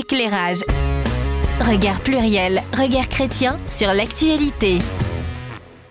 [0.00, 0.60] Éclairage.
[1.60, 4.78] Regard pluriel, regard chrétien sur l'actualité.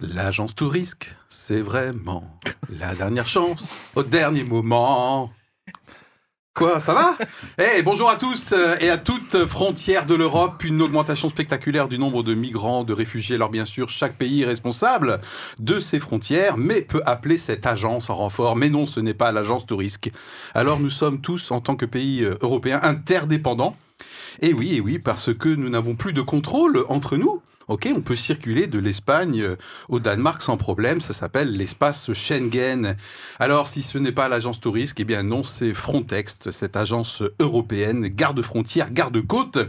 [0.01, 2.23] L'agence Tourisque, c'est vraiment
[2.71, 5.29] la dernière chance au dernier moment.
[6.55, 7.17] Quoi, ça va?
[7.59, 10.63] Eh, bonjour à tous euh, et à toutes frontières de l'Europe.
[10.63, 13.35] Une augmentation spectaculaire du nombre de migrants, de réfugiés.
[13.35, 15.21] Alors bien sûr, chaque pays est responsable
[15.59, 18.55] de ses frontières, mais peut appeler cette agence en renfort.
[18.55, 20.11] Mais non, ce n'est pas l'agence Tourisque.
[20.55, 23.77] Alors nous sommes tous, en tant que pays euh, européens, interdépendants.
[24.41, 27.41] Et oui, et oui, parce que nous n'avons plus de contrôle entre nous.
[27.69, 29.55] Ok, on peut circuler de l'Espagne euh,
[29.89, 31.01] au Danemark sans problème.
[31.01, 32.95] Ça s'appelle l'espace Schengen.
[33.37, 38.07] Alors, si ce n'est pas l'agence Tourisque, eh bien non, c'est Frontex, cette agence européenne
[38.07, 39.59] garde-frontière, garde-côte,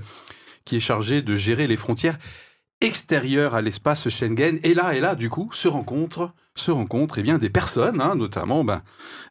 [0.64, 2.18] qui est chargée de gérer les frontières
[2.80, 4.58] extérieures à l'espace Schengen.
[4.62, 8.14] Et là, et là, du coup, se rencontrent, se rencontrent, eh bien, des personnes, hein,
[8.14, 8.82] notamment ben,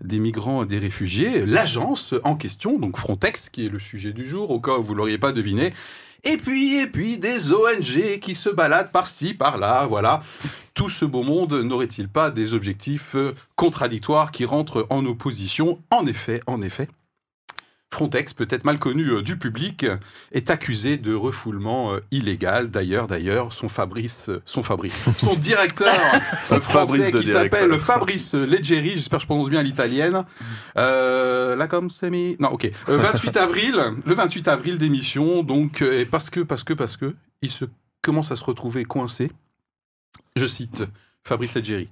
[0.02, 1.46] des migrants, des réfugiés.
[1.46, 4.96] L'agence en question, donc Frontex, qui est le sujet du jour, au cas où vous
[4.96, 5.74] l'auriez pas deviné.
[6.24, 10.22] Et puis, et puis, des ONG qui se baladent par-ci, par-là, voilà.
[10.74, 15.80] Tout ce beau monde n'aurait-il pas des objectifs euh, contradictoires qui rentrent en opposition?
[15.92, 16.90] En effet, en effet.
[17.92, 19.86] Frontex, peut-être mal connu euh, du public,
[20.32, 22.70] est accusé de refoulement euh, illégal.
[22.70, 25.96] D'ailleurs, d'ailleurs, son Fabrice, euh, son Fabrice, son directeur
[26.44, 30.24] Son français Fabrice qui s'appelle Fabrice Leggeri, j'espère que je prononce bien l'italienne.
[30.78, 32.72] Euh, là comme c'est mis, non, ok.
[32.90, 37.16] Euh, 28 avril, le 28 avril d'émission, donc et parce que, parce que, parce que,
[37.42, 37.66] il se
[38.04, 39.32] commence à se retrouver coincé.
[40.36, 40.84] Je cite
[41.24, 41.90] Fabrice Leggeri.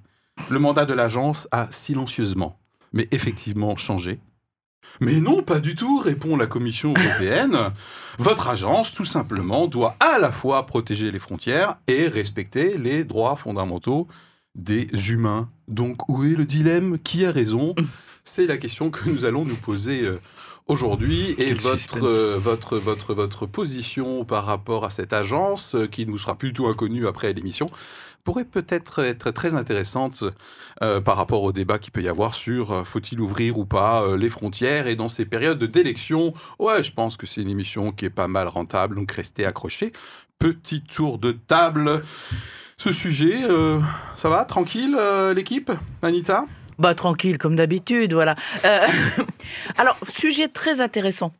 [0.48, 2.56] Le mandat de l'agence a silencieusement,
[2.92, 4.20] mais effectivement changé.
[5.00, 7.56] Mais non, pas du tout, répond la Commission européenne.
[8.18, 13.36] Votre agence, tout simplement, doit à la fois protéger les frontières et respecter les droits
[13.36, 14.08] fondamentaux
[14.54, 15.48] des humains.
[15.68, 16.98] Donc, où est le dilemme?
[16.98, 17.74] Qui a raison?
[18.24, 20.20] C'est la question que nous allons nous poser euh,
[20.66, 21.34] aujourd'hui.
[21.38, 26.18] Et votre, euh, votre, votre, votre position par rapport à cette agence, euh, qui nous
[26.18, 27.66] sera plutôt inconnue après l'émission,
[28.28, 30.22] pourrait peut-être être très intéressante
[30.82, 34.02] euh, par rapport au débat qu'il peut y avoir sur euh, faut-il ouvrir ou pas
[34.02, 34.86] euh, les frontières.
[34.86, 38.28] Et dans ces périodes d'élection, ouais, je pense que c'est une émission qui est pas
[38.28, 39.92] mal rentable, donc restez accrochés.
[40.38, 42.02] Petit tour de table.
[42.76, 43.40] Ce sujet,
[44.14, 44.44] ça va?
[44.44, 44.96] Tranquille,
[45.34, 45.72] l'équipe?
[46.02, 46.44] Anita?
[46.78, 48.36] Bah tranquille, comme d'habitude, voilà.
[49.78, 51.32] Alors, sujet très intéressant.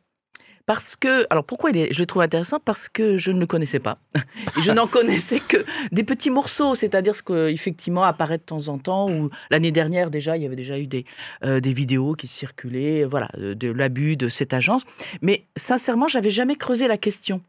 [0.69, 3.47] Parce que, alors pourquoi il est, je le trouve intéressant Parce que je ne le
[3.47, 3.97] connaissais pas.
[4.55, 8.67] Et je n'en connaissais que des petits morceaux, c'est-à-dire ce que effectivement apparaît de temps
[8.67, 9.09] en temps.
[9.09, 11.05] Ou l'année dernière déjà, il y avait déjà eu des
[11.43, 14.83] euh, des vidéos qui circulaient, voilà, de, de l'abus de cette agence.
[15.23, 17.41] Mais sincèrement, j'avais jamais creusé la question.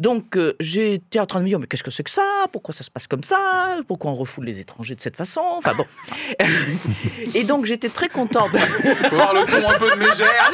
[0.00, 2.22] Donc, euh, j'étais en train de me dire, mais qu'est-ce que c'est que ça?
[2.52, 3.78] Pourquoi ça se passe comme ça?
[3.88, 5.42] Pourquoi on refoule les étrangers de cette façon?
[5.56, 5.84] Enfin bon.
[7.34, 8.50] Et donc, j'étais très contente.
[9.10, 10.50] Faut voir le ton un peu de mégère.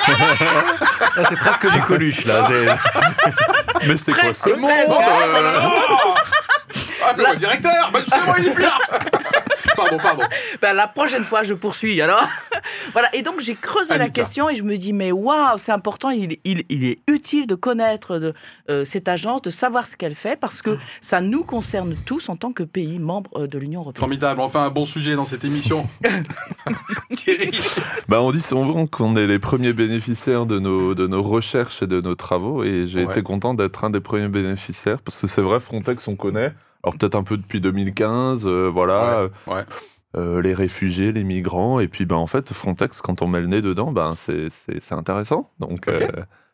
[1.17, 2.49] Ah, c'est presque du Coluche, là.
[3.87, 4.71] Mais c'était quoi ce monde?
[4.71, 4.95] euh,
[7.07, 8.79] Appelez-moi le directeur bah, Justement, il est plus là
[9.77, 10.23] Pardon, pardon.
[10.63, 12.01] Ben, la prochaine fois, je poursuis.
[12.01, 12.27] Alors,
[12.93, 13.15] voilà.
[13.15, 14.21] Et donc, j'ai creusé la Anita.
[14.23, 16.11] question et je me dis, mais waouh, c'est important.
[16.11, 18.35] Il, il- il est utile de connaître de,
[18.71, 22.37] euh, cette agence, de savoir ce qu'elle fait, parce que ça nous concerne tous en
[22.37, 24.01] tant que pays membre euh, de l'Union européenne.
[24.01, 25.87] Formidable, enfin un bon sujet dans cette émission.
[27.15, 27.51] Thierry
[28.09, 31.87] Bah, on dit souvent qu'on est les premiers bénéficiaires de nos, de nos recherches et
[31.87, 32.63] de nos travaux.
[32.65, 33.11] Et j'ai Ouais.
[33.13, 34.99] été content d'être un des premiers bénéficiaires.
[35.05, 36.53] Parce que c'est vrai, Frontex, on connaît.
[36.85, 38.45] Alors, peut-être un peu depuis 2015.
[38.47, 39.29] euh, voilà.
[39.47, 39.63] Ouais, ouais.
[40.17, 41.81] euh, les réfugiés, les migrants.
[41.81, 44.81] Et puis, ben, en fait, Frontex, quand on met le nez dedans, ben, c'est c'est-
[44.81, 45.51] c'est intéressant.
[45.59, 46.07] Donc, euh,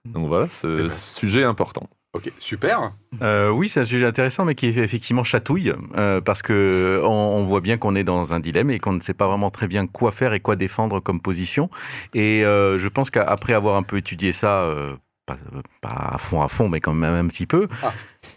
[0.07, 0.91] donc voilà, ce Eh ben.
[0.91, 1.89] sujet important.
[2.13, 2.91] Ok, super.
[3.23, 7.45] Euh, oui, c'est un sujet intéressant, mais qui effectivement chatouille, euh, parce que on, on
[7.45, 9.87] voit bien qu'on est dans un dilemme et qu'on ne sait pas vraiment très bien
[9.87, 11.71] quoi faire et quoi défendre comme position.
[12.15, 15.37] Et euh, je pense qu'après avoir un peu étudié ça, euh, pas,
[15.83, 17.69] pas à fond à fond, mais quand même un petit peu.
[17.81, 17.93] Ah.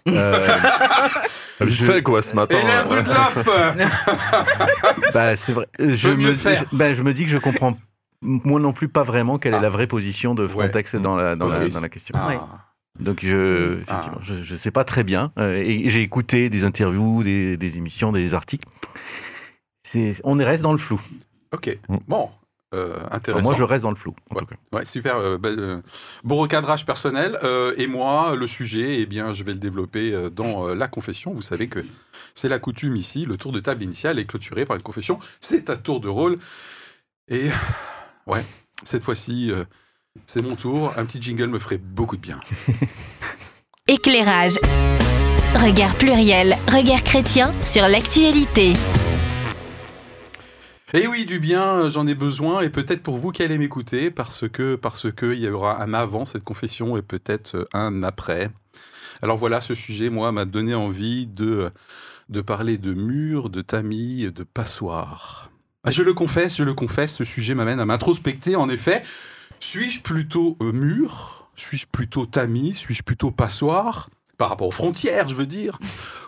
[1.68, 3.48] Je fais quoi ce matin Élève euh, Rudloff
[5.14, 5.68] bah, c'est vrai.
[5.80, 6.64] Je mieux me, faire.
[6.72, 7.78] bah, je me dis que je comprends
[8.22, 9.58] moi non plus pas vraiment quelle Ah.
[9.58, 11.00] est la vraie position de Frontex Ouais.
[11.00, 11.72] dans, la, dans, la, Ok.
[11.72, 12.16] dans la question.
[12.18, 12.28] Ah.
[12.28, 12.40] Ouais.
[13.00, 13.94] Donc je, Ah.
[14.00, 15.32] effectivement, je, je sais pas très bien.
[15.38, 18.68] Euh, et j'ai écouté des interviews, des, des émissions, des articles.
[19.84, 21.02] C'est, on reste dans le flou.
[21.52, 21.98] Ok, Mm.
[22.08, 22.30] bon,
[22.74, 24.16] euh, moi, je reste dans le flou.
[24.30, 24.40] En Ouais.
[24.42, 24.56] tout cas.
[24.72, 25.18] Ouais, super.
[25.18, 25.82] euh, bel, euh,
[26.24, 27.38] bon recadrage personnel.
[27.44, 30.88] Euh, et moi, le sujet, eh bien, je vais le développer euh, dans euh, la
[30.88, 31.34] confession.
[31.34, 31.86] Vous savez que
[32.34, 33.26] c'est la coutume ici.
[33.26, 35.20] Le tour de table initial est clôturé par une confession.
[35.42, 36.38] C'est à tour de rôle.
[37.30, 37.50] Et
[38.28, 38.44] ouais,
[38.84, 39.64] cette fois-ci, euh,
[40.26, 40.94] c'est mon tour.
[40.98, 42.40] Un petit jingle me ferait beaucoup de bien.
[43.88, 44.56] Éclairage.
[45.56, 48.74] Regard pluriel, regard chrétien sur l'actualité.
[50.96, 54.48] Et oui, du bien, j'en ai besoin, et peut-être pour vous qui allez m'écouter, parce
[54.48, 58.52] que parce que il y aura un avant cette confession et peut-être un après.
[59.24, 61.72] Alors voilà, ce sujet, moi, m'a donné envie de
[62.30, 65.50] de parler de murs, de tamis, de passoires.
[65.84, 68.56] Ah, je le confesse, je le confesse, ce sujet m'amène à m'introspecter.
[68.56, 69.02] En effet,
[69.60, 72.76] suis-je plutôt euh, mur Suis-je plutôt tamis?
[72.76, 75.80] Suis-je plutôt passoire Par rapport aux frontières, je veux dire.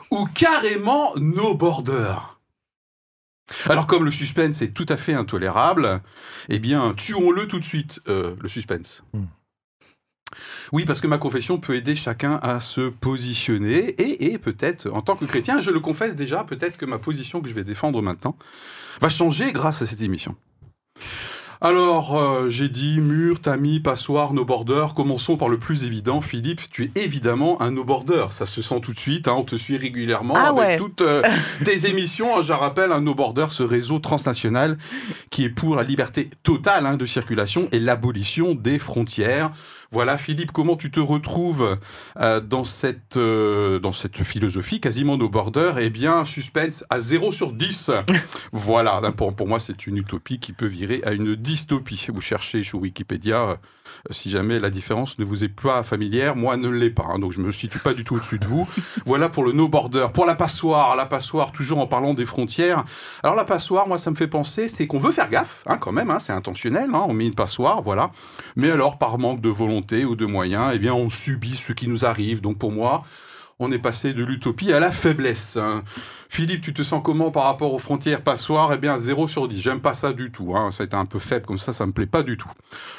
[0.09, 2.34] Ou carrément no border
[3.67, 6.01] alors comme le suspense est tout à fait intolérable,
[6.49, 9.03] eh bien tuons-le tout de suite, euh, le suspense.
[9.13, 9.25] Hmm.
[10.71, 15.01] Oui, parce que ma confession peut aider chacun à se positionner et, et peut-être, en
[15.01, 18.01] tant que chrétien, je le confesse déjà, peut-être que ma position que je vais défendre
[18.01, 18.35] maintenant
[18.99, 20.35] va changer grâce à cette émission.
[21.61, 24.87] Alors, euh, j'ai dit mur, tamis, passoire, no border.
[24.95, 26.21] Commençons par le plus évident.
[26.21, 28.25] Philippe, tu es évidemment un no border.
[28.29, 29.27] Ça se sent tout de suite.
[29.27, 30.77] hein, on te suit régulièrement Ah avec ouais.
[30.77, 31.21] toutes euh,
[31.65, 32.41] tes émissions.
[32.41, 34.77] Je rappelle, un no border, ce réseau transnational
[35.29, 39.51] qui est pour la liberté totale hein, de circulation et l'abolition des frontières.
[39.91, 41.77] Voilà, Philippe, comment tu te retrouves
[42.19, 47.31] euh, dans, cette, euh, dans cette philosophie quasiment no border Eh bien, suspense à 0
[47.31, 47.91] sur 10.
[48.51, 52.07] voilà, pour, pour moi, c'est une utopie qui peut virer à une dystopie.
[52.13, 53.55] Vous cherchez sur Wikipédia, euh,
[54.09, 57.31] si jamais la différence ne vous est pas familière, moi ne l'est pas, hein, donc
[57.31, 58.67] je me situe pas du tout au-dessus de vous.
[59.05, 60.07] voilà pour le no border.
[60.13, 62.83] Pour la passoire, la passoire, toujours en parlant des frontières.
[63.23, 65.91] Alors la passoire, moi, ça me fait penser, c'est qu'on veut faire gaffe, hein, quand
[65.91, 68.11] même, hein, c'est intentionnel, on met une passoire, voilà.
[68.55, 71.87] Mais alors, par manque de volonté ou de moyens, eh bien, on subit ce qui
[71.87, 72.41] nous arrive.
[72.41, 73.03] Donc pour moi,
[73.59, 75.57] on est passé de l'utopie à la faiblesse.
[75.57, 75.83] hein.
[76.27, 78.73] Philippe, tu te sens comment par rapport aux frontières passoires?
[78.73, 79.61] Eh bien, 0 sur 10.
[79.61, 80.55] J'aime pas ça du tout.
[80.55, 80.71] Hein.
[80.71, 82.49] Ça a été un peu faible comme ça, ça me plaît pas du tout.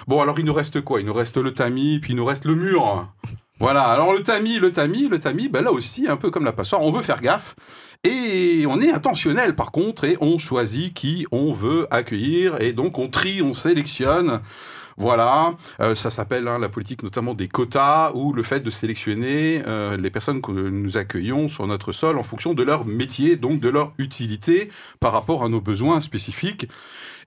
[0.07, 1.01] Bon, alors il nous reste quoi?
[1.01, 3.07] Il nous reste le tamis, puis il nous reste le mur.
[3.59, 6.53] Voilà, alors le tamis, le tamis, le tamis, ben là aussi, un peu comme la
[6.53, 7.57] passoire, on veut faire gaffe.
[8.05, 12.99] Et on est intentionnel par contre, et on choisit qui on veut accueillir, et donc
[12.99, 14.41] on trie, on sélectionne.
[14.99, 19.63] Voilà, Euh, ça s'appelle hein, la politique notamment des quotas ou le fait de sélectionner
[19.67, 23.61] euh, les personnes que nous accueillons sur notre sol en fonction de leur métier, donc
[23.61, 26.69] de leur utilité par rapport à nos besoins spécifiques.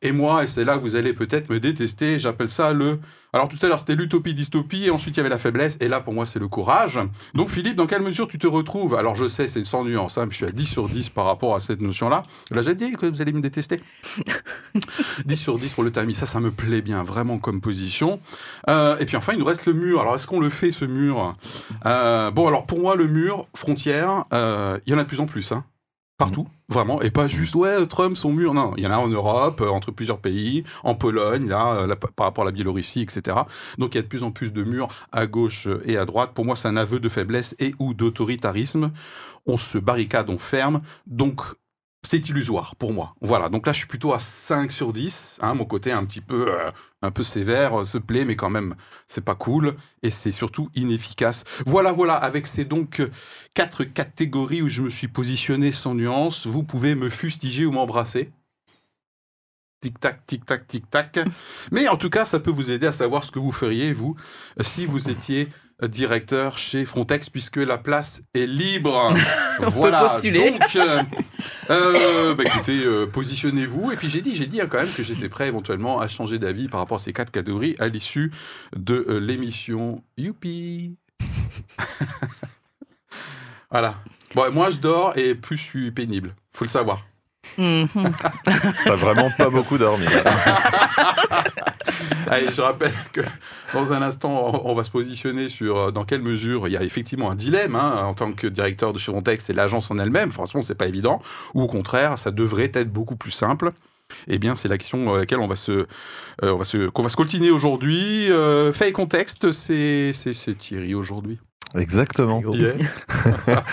[0.02, 3.00] Et moi, et c'est là que vous allez peut-être me détester, j'appelle ça le...
[3.32, 6.00] Alors tout à l'heure c'était l'utopie-dystopie, et ensuite il y avait la faiblesse, et là
[6.00, 7.00] pour moi c'est le courage.
[7.36, 10.26] Donc Philippe, dans quelle mesure tu te retrouves Alors je sais, c'est sans nuance, hein,
[10.26, 12.24] mais je suis à 10 sur 10 par rapport à cette notion-là.
[12.50, 13.80] Là j'ai dit que vous allez me détester.
[15.26, 18.20] 10 sur 10 pour le tamis, ça, ça me plaît bien, vraiment comme position.
[18.70, 20.02] Euh, et puis enfin, il nous reste le mur.
[20.02, 21.36] Alors, est-ce qu'on le fait, ce mur?
[21.86, 25.20] Euh, Bon, alors pour moi, le mur, frontière, euh, il y en a de plus
[25.20, 25.66] en plus, hein.
[26.20, 28.54] Partout, vraiment, et pas juste, ouais, Trump, son mur.
[28.54, 31.88] Non, il y en a en Europe, euh, entre plusieurs pays, en Pologne, là, euh,
[31.88, 33.38] là, par rapport à la Biélorussie, etc.
[33.78, 36.32] Donc, il y a de plus en plus de murs à gauche et à droite.
[36.34, 38.92] Pour moi, c'est un aveu de faiblesse et ou d'autoritarisme.
[39.46, 40.82] On se barricade, on ferme.
[41.08, 41.40] Donc,
[42.04, 43.16] c'est illusoire pour moi.
[43.22, 45.38] Voilà, donc là je suis plutôt à 5 sur 10.
[45.42, 48.50] hein, mon côté un petit peu, euh, un peu sévère euh, se plaît, mais quand
[48.50, 48.76] même,
[49.08, 51.44] c'est pas cool et c'est surtout inefficace.
[51.66, 53.12] Voilà, voilà, avec ces donc euh,
[53.54, 58.32] quatre catégories où je me suis positionné sans nuance, vous pouvez me fustiger ou m'embrasser.
[59.82, 61.20] Tic-tac, tic-tac, tic-tac.
[61.72, 64.16] Mais en tout cas, ça peut vous aider à savoir ce que vous feriez, vous,
[64.60, 65.48] si vous étiez
[65.88, 69.14] directeur chez Frontex, puisque la place est libre.
[69.60, 70.02] On voilà.
[70.02, 70.52] peut postuler.
[70.52, 71.02] Donc, euh,
[71.70, 73.92] euh, bah, écoutez, euh, positionnez-vous.
[73.92, 76.40] Et puis j'ai dit, j'ai dit hein, quand même que j'étais prêt éventuellement à changer
[76.40, 78.32] d'avis par rapport à ces quatre catégories à l'issue
[78.76, 80.04] de l'émission.
[80.18, 80.96] Youpi
[83.72, 83.96] Voilà.
[84.36, 86.36] Bon, moi je dors et plus je suis pénible.
[86.54, 87.06] Faut le savoir.
[87.60, 87.88] Mhm.
[88.86, 90.06] T'as vraiment pas beaucoup dormi.
[92.28, 93.20] Allez, je rappelle que
[93.74, 96.84] dans un instant, on va se positionner sur euh, dans quelle mesure il y a
[96.84, 100.32] effectivement un dilemme hein, en tant que directeur de chez Frontex et l'agence en elle-même.
[100.32, 101.22] Franchement, c'est pas évident.
[101.54, 103.74] Ou au contraire, ça devrait être beaucoup plus simple.
[104.28, 105.86] Eh bien, c'est la question à laquelle on va se, euh,
[106.44, 108.32] on va se, qu'on va se coltiner aujourd'hui.
[108.32, 111.40] Euh, fait et contexte, c'est, c'est, c'est Thierry aujourd'hui.
[111.76, 112.42] Exactement.
[112.52, 112.74] Yeah.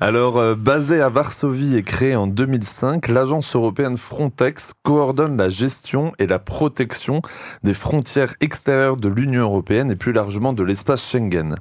[0.00, 6.12] Alors, euh, basée à Varsovie et créée en 2005, l'agence européenne Frontex coordonne la gestion
[6.18, 7.22] et la protection
[7.62, 11.56] des frontières extérieures de l'Union européenne et plus largement de l'espace Schengen.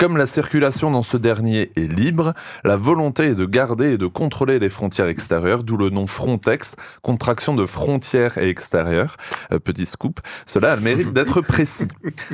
[0.00, 2.32] Comme la circulation dans ce dernier est libre,
[2.64, 6.74] la volonté est de garder et de contrôler les frontières extérieures, d'où le nom Frontex,
[7.02, 9.18] contraction de frontières et extérieures.
[9.52, 11.88] Euh, petit scoop, cela a le mérite d'être précis.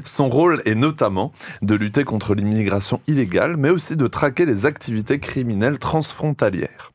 [0.04, 5.18] Son rôle est notamment de lutter contre l'immigration illégale, mais aussi de traquer les activités
[5.18, 6.92] criminelles transfrontalières.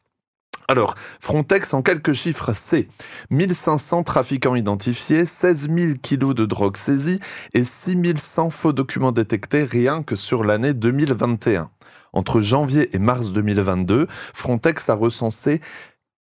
[0.68, 2.88] Alors, Frontex, en quelques chiffres, c'est
[3.30, 7.20] 1500 trafiquants identifiés, 16 000 kilos de drogue saisie
[7.53, 11.70] et 6100 faux documents détectés rien que sur l'année 2021.
[12.13, 15.62] Entre janvier et mars 2022, Frontex a recensé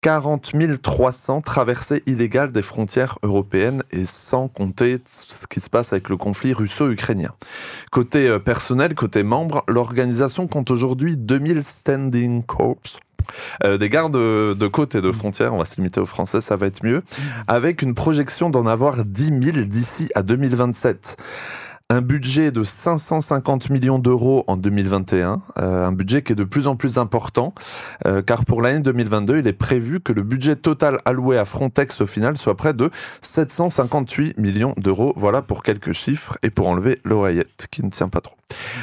[0.05, 0.51] 40
[0.83, 6.17] 300 traversées illégales des frontières européennes et sans compter ce qui se passe avec le
[6.17, 7.33] conflit russo-ukrainien.
[7.91, 12.99] Côté euh, personnel, côté membre, l'organisation compte aujourd'hui 2000 standing corps.
[13.63, 16.55] Euh, des gardes de côte et de frontières, on va se limiter aux Français, ça
[16.55, 17.03] va être mieux,
[17.47, 21.17] avec une projection d'en avoir 10 000 d'ici à 2027
[21.91, 26.67] un budget de 550 millions d'euros en 2021, euh, un budget qui est de plus
[26.67, 27.53] en plus important,
[28.07, 32.01] euh, car pour l'année 2022, il est prévu que le budget total alloué à Frontex
[32.01, 32.89] au final soit près de
[33.21, 35.13] 758 millions d'euros.
[35.15, 38.37] Voilà pour quelques chiffres et pour enlever l'oreillette qui ne tient pas trop.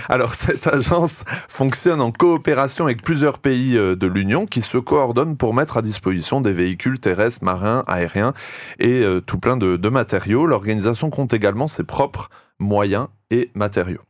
[0.09, 5.37] Alors cette agence fonctionne en coopération avec plusieurs pays euh, de l'Union qui se coordonnent
[5.37, 8.33] pour mettre à disposition des véhicules terrestres, marins, aériens
[8.79, 10.47] et tout plein de matériaux.
[10.47, 12.31] L'organisation compte également ses propres
[12.63, 14.01] moyens et matériaux.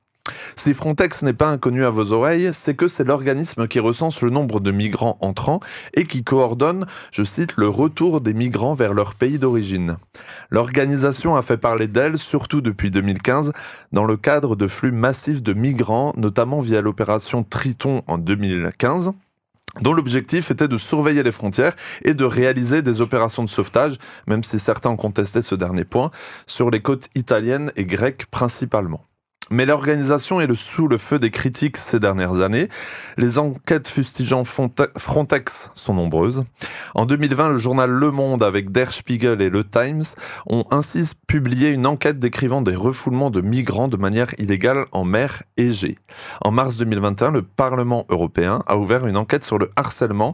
[0.56, 4.30] Si Frontex n'est pas inconnu à vos oreilles, c'est que c'est l'organisme qui recense le
[4.30, 5.60] nombre de migrants entrants
[5.94, 9.96] et qui coordonne, je cite, le retour des migrants vers leur pays d'origine.
[10.50, 13.52] L'organisation a fait parler d'elle, surtout depuis 2015,
[13.90, 19.12] dans le cadre de flux massifs de migrants, notamment via l'opération Triton en 2015
[19.80, 21.74] dont l'objectif était de surveiller les frontières
[22.04, 26.10] et de réaliser des opérations de sauvetage, même si certains ont contesté ce dernier point,
[26.46, 29.06] sur les côtes italiennes et grecques principalement.
[29.52, 32.70] Mais l'organisation est sous le feu des critiques ces dernières années.
[33.18, 36.44] Les enquêtes fustigeant Frontex sont nombreuses.
[36.94, 40.04] En 2020, le journal Le Monde avec Der Spiegel et Le Times
[40.46, 45.42] ont ainsi publié une enquête décrivant des refoulements de migrants de manière illégale en mer
[45.58, 45.98] Égée.
[46.42, 50.32] En mars 2021, le Parlement européen a ouvert une enquête sur le harcèlement,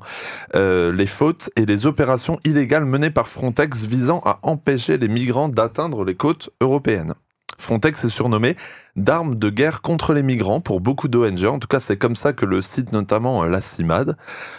[0.54, 5.48] euh, les fautes et les opérations illégales menées par Frontex visant à empêcher les migrants
[5.48, 7.14] d'atteindre les côtes européennes.
[7.58, 8.56] Frontex est surnommé
[8.96, 11.44] d'armes de guerre contre les migrants pour beaucoup d'ONG.
[11.44, 14.16] En tout cas, c'est comme ça que le cite notamment la CIMAD.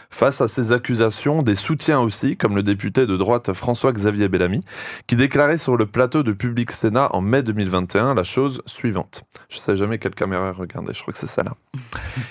[0.10, 4.63] Face à ces accusations, des soutiens aussi, comme le député de droite François-Xavier Bellamy,
[5.08, 9.24] qui déclarait sur le plateau de Public Sénat en mai 2021 la chose suivante.
[9.50, 11.53] Je ne sais jamais quelle caméra regarder, je crois que c'est ça là.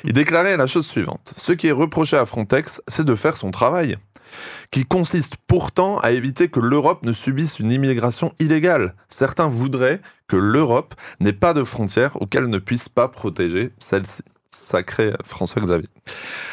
[0.05, 1.33] Il déclarait la chose suivante.
[1.37, 3.99] Ce qui est reproché à Frontex, c'est de faire son travail
[4.71, 8.95] qui consiste pourtant à éviter que l'Europe ne subisse une immigration illégale.
[9.09, 14.23] Certains voudraient que l'Europe n'ait pas de frontières auxquelles ne puisse pas protéger celle-ci.
[14.51, 15.89] Sacré François Xavier.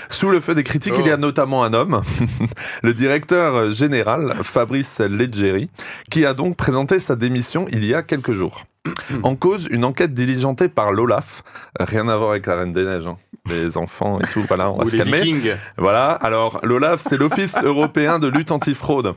[0.10, 1.02] Sous le feu des critiques, oh.
[1.02, 2.02] il y a notamment un homme,
[2.84, 5.70] le directeur général Fabrice Leggeri,
[6.10, 8.64] qui a donc présenté sa démission il y a quelques jours.
[9.24, 11.44] En cause, une enquête diligentée par l'OLAF,
[11.80, 13.18] rien à voir avec la Reine des Neiges, hein.
[13.48, 15.22] les enfants et tout, voilà, on va se calmer.
[15.78, 19.14] Voilà, alors l'OLAF, c'est l'Office européen de lutte antifraude,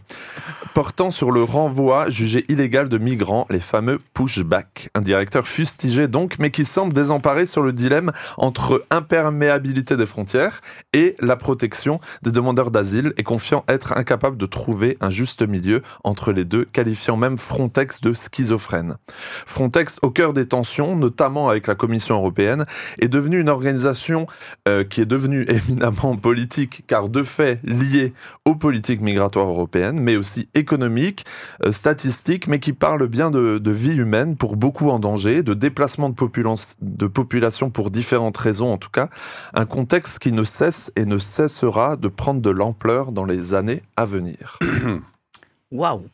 [0.75, 4.91] portant sur le renvoi jugé illégal de migrants, les fameux pushback.
[4.95, 10.61] Un directeur fustigé donc, mais qui semble désemparé sur le dilemme entre imperméabilité des frontières
[10.93, 15.83] et la protection des demandeurs d'asile, et confiant être incapable de trouver un juste milieu
[16.05, 18.97] entre les deux, qualifiant même Frontex de schizophrène.
[19.59, 22.65] Frontex, au cœur des tensions, notamment avec la Commission européenne,
[23.00, 24.29] est devenue une organisation
[24.69, 28.12] euh, qui est devenue éminemment politique, car de fait liée
[28.45, 31.27] aux politiques migratoires européennes, mais aussi économique,
[31.65, 36.09] euh, statistique, mais qui parle bien de, vie humaine pour beaucoup en danger, de déplacement
[36.09, 36.15] de,
[36.81, 39.09] de population pour différentes raisons en tout cas,
[39.55, 43.83] un contexte qui ne cesse et ne cessera de prendre de l'ampleur dans les années
[43.97, 44.61] à venir.
[45.73, 46.05] Waouh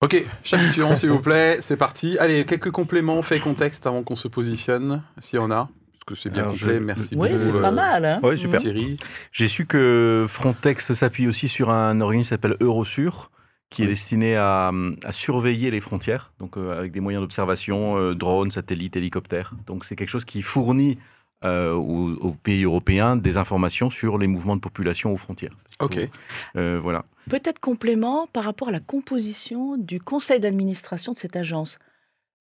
[0.00, 2.16] Ok, chapitre s'il vous plaît, c'est parti.
[2.18, 5.68] Allez, quelques compléments, faits, contexte avant qu'on se positionne, s'il y en a.
[5.92, 7.40] Parce que c'est bien Alors, complet, je- merci Oui, beaucoup.
[7.42, 8.04] c'est pas euh, mal.
[8.04, 8.60] Hein Ouais, super.
[8.60, 8.96] Thierry.
[9.32, 13.30] J'ai su que Frontex s'appuie aussi sur un organisme qui s'appelle Eurosur,
[13.70, 14.70] qui est destiné à,
[15.04, 19.52] à surveiller les frontières, donc euh, avec des moyens d'observation, euh, drones, satellites, hélicoptères.
[19.66, 20.96] Donc c'est quelque chose qui fournit
[21.44, 25.54] euh, aux, aux pays européens des informations sur les mouvements de population aux frontières.
[25.80, 25.98] Ok.
[26.56, 27.04] Euh, voilà.
[27.30, 31.78] Peut-être complément par rapport à la composition du conseil d'administration de cette agence.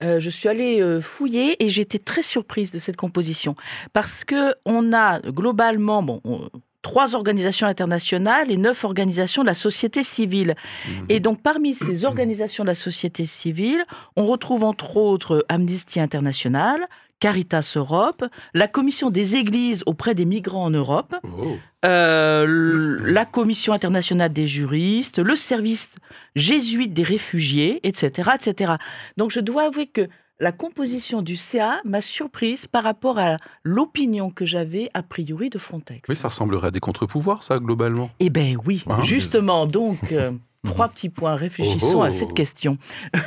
[0.03, 3.55] Euh, je suis allée euh, fouiller et j'ai été très surprise de cette composition
[3.93, 6.49] parce que on a globalement bon, on-
[6.83, 10.55] trois organisations internationales et neuf organisations de la société civile.
[10.87, 11.05] Mhm.
[11.09, 13.83] Et donc, parmi ces organisations de la société civile,
[14.15, 16.87] on retrouve entre autres Amnesty International,
[17.19, 21.55] Caritas Europe, la Commission des Églises auprès des migrants en Europe, Oh.
[21.85, 25.89] euh, la Commission internationale des juristes, le service
[26.35, 28.73] jésuite des réfugiés, etc., etc.
[29.17, 30.07] Donc, je dois avouer que
[30.39, 35.57] la composition du CA m'a surprise par rapport à l'opinion que j'avais a priori de
[35.57, 36.07] Frontex.
[36.07, 38.11] Oui, ça ressemblerait à des contre-pouvoirs, ça, globalement?
[38.19, 40.31] Eh ben oui, Hein justement, donc, euh,
[40.65, 41.35] trois petits points.
[41.35, 42.11] Réfléchissons Oh, à oh.
[42.11, 42.77] cette question.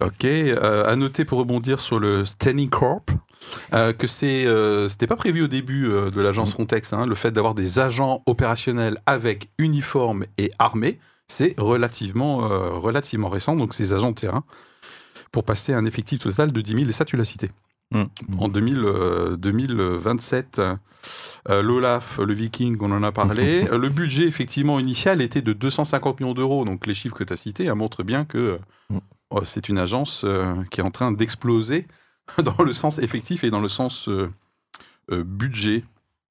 [0.00, 3.10] Ok, euh, à noter pour rebondir sur le Standing Corp.
[3.72, 7.14] euh, que c'est, euh, c'était pas prévu au début euh, de l'agence Frontex, hein, le
[7.14, 10.98] fait d'avoir des agents opérationnels avec uniforme et armés,
[11.28, 12.38] c'est relativement,
[12.80, 14.44] relativement récent, donc ces agents de terrain,
[15.32, 17.50] pour passer à un effectif total de 10 000, et ça tu l'as cité.
[17.90, 18.04] Mm.
[18.38, 20.60] En 2000, euh, 2027,
[21.48, 23.66] euh, l'OLAF, le Viking, on en a parlé.
[23.72, 26.64] Euh, le budget, effectivement, initial était de 250 millions d'euros.
[26.64, 28.58] Donc les chiffres que tu as cités hein, montrent bien que euh,
[28.90, 28.98] Mm.
[29.30, 31.86] oh, c'est une agence euh, qui est en train d'exploser
[32.42, 34.30] dans le sens effectif et dans le sens euh,
[35.12, 35.84] euh, budget.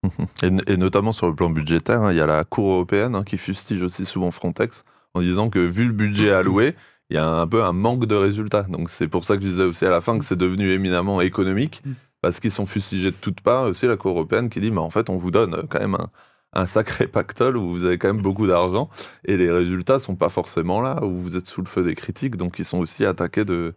[0.44, 3.24] Et, et notamment sur le plan budgétaire, hein, il y a la Cour européenne hein,
[3.24, 4.86] qui fustige aussi souvent Frontex
[5.16, 6.76] en disant que vu le budget alloué,
[7.10, 8.64] il y a un peu un manque de résultats.
[8.64, 11.22] Donc c'est pour ça que je disais aussi à la fin que c'est devenu éminemment
[11.22, 11.84] économique,
[12.22, 13.64] parce qu'ils sont fustigés de toutes parts.
[13.64, 16.10] Aussi la Cour européenne qui dit, mais en fait on vous donne quand même un,
[16.54, 18.90] un sacré pactole où vous avez quand même beaucoup d'argent
[19.26, 22.36] et les résultats sont pas forcément là, où vous êtes sous le feu des critiques.
[22.38, 23.76] Donc ils sont aussi attaqués de,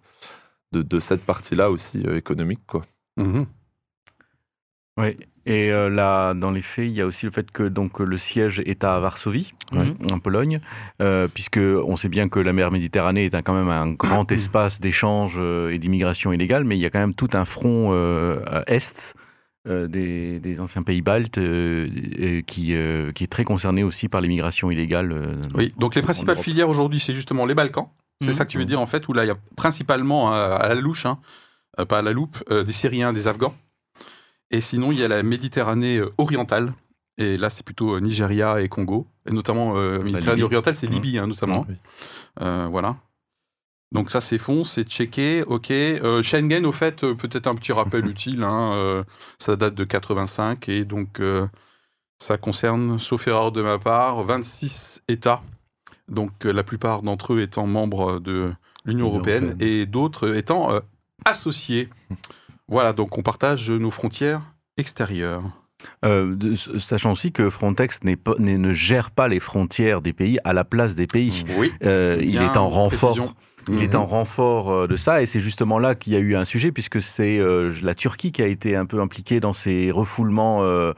[0.73, 2.61] de, de cette partie-là aussi euh, économique.
[2.67, 2.83] Quoi.
[3.17, 3.47] Mhm.
[4.97, 5.17] Oui.
[5.47, 8.17] Et euh, là, dans les faits, il y a aussi le fait que donc le
[8.19, 9.95] siège est à Varsovie, Ouais.
[10.13, 10.61] en Pologne,
[11.01, 14.31] euh, puisque on sait bien que la mer Méditerranée est un- quand même un grand
[14.33, 17.91] espace d'échange euh, et d'immigration illégale, mais il y a quand même tout un front
[17.93, 19.15] euh, à est.
[19.69, 22.75] euh, des, des anciens pays baltes euh, qui,
[23.15, 25.37] qui est très concerné aussi par l'immigration illégale.
[25.55, 27.89] Oui, donc les principales filières aujourd'hui, c'est justement les Balkans.
[28.23, 28.33] C'est Mhm.
[28.35, 30.75] ça que tu veux dire en fait, où là il y a principalement à la
[30.81, 31.19] louche, hein,
[31.89, 33.55] pas à la loupe, des Syriens, des Afghans.
[34.51, 36.73] Et sinon, il y a la Méditerranée euh, orientale.
[37.19, 39.07] Et là, c'est plutôt euh, Nigeria et Congo.
[39.29, 40.87] Et notamment, euh, Méditerranée orientale, c'est.
[40.87, 41.67] Libye, hein, notamment.
[41.69, 41.75] Oui.
[42.41, 42.97] Euh, voilà.
[43.93, 45.71] Donc ça, c'est fond, c'est checké, ok.
[45.71, 48.43] Euh, Schengen, au fait, peut-être un petit rappel utile.
[48.45, 49.05] hein,
[49.39, 51.21] ça date de 85 et donc
[52.21, 55.43] ça concerne, sauf erreur de ma part, 26 États.
[56.09, 58.53] Donc la plupart d'entre eux étant membres de
[58.85, 59.69] l'Union européenne, européenne.
[59.73, 60.71] et d'autres étant
[61.25, 61.89] associés.
[62.71, 64.41] Voilà, donc on partage nos frontières
[64.79, 65.43] extérieures.
[66.05, 70.53] Euh, de- sachant aussi que Frontex pas- ne gère pas les frontières des pays à
[70.53, 71.45] la place des pays.
[71.59, 71.73] Oui.
[71.85, 73.11] Euh, il est en renfort.
[73.13, 73.35] précision.
[73.69, 74.01] Il est Mhm.
[74.01, 77.01] en renfort de ça et c'est justement là qu'il y a eu un sujet puisque
[77.03, 80.93] c'est euh, la Turquie qui a été un peu impliquée dans ces refoulements euh,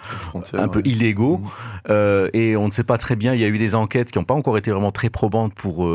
[0.53, 0.89] un peu ouais.
[0.89, 1.49] illégaux Mhm.
[1.91, 3.35] Euh, et on ne sait pas très bien.
[3.35, 5.89] Il y a eu des enquêtes qui n'ont pas encore été vraiment très probantes pour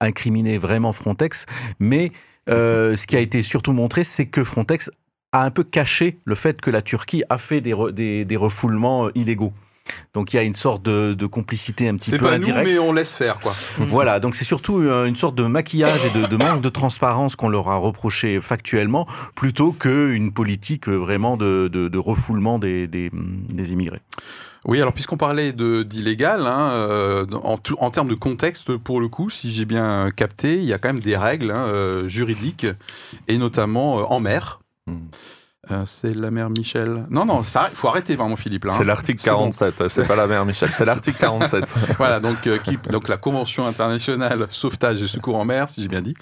[0.00, 1.46] incriminer vraiment Frontex,
[1.78, 2.10] mais
[2.50, 4.90] euh, ce qui a été surtout montré, c'est que Frontex
[5.34, 8.36] a un peu caché le fait que la Turquie a fait des, re- des, des
[8.36, 9.52] refoulements euh, illégaux.
[10.14, 12.46] Donc il y a une sorte de, de complicité un petit C'est peu pas nous,
[12.46, 13.52] mais on laisse faire, quoi.
[13.78, 17.36] Voilà, donc c'est surtout euh, une sorte de maquillage et de, de manque de transparence
[17.36, 23.72] qu'on leur a reproché factuellement, plutôt qu'une politique euh, vraiment de, refoulement des, des, des
[23.72, 24.00] immigrés.
[24.66, 29.52] Oui, alors puisqu'on parlait d'illégal, hein, euh, en, termes de contexte, pour le coup, si
[29.52, 32.66] j'ai bien capté, il y a quand même des règles hein, juridiques,
[33.28, 34.60] et notamment en mer.
[35.70, 37.06] Euh, c'est la mère Michel.
[37.08, 38.64] Non, non, il faut arrêter vraiment, Philippe.
[38.64, 38.76] Là, hein.
[38.76, 39.48] C'est l'article C'est bon.
[39.50, 41.72] 47, c'est pas la mère Michel, c'est l'article 47.
[41.96, 45.88] Voilà, donc, euh, qui- donc la Convention internationale sauvetage et secours en mer, si j'ai
[45.88, 46.14] bien dit.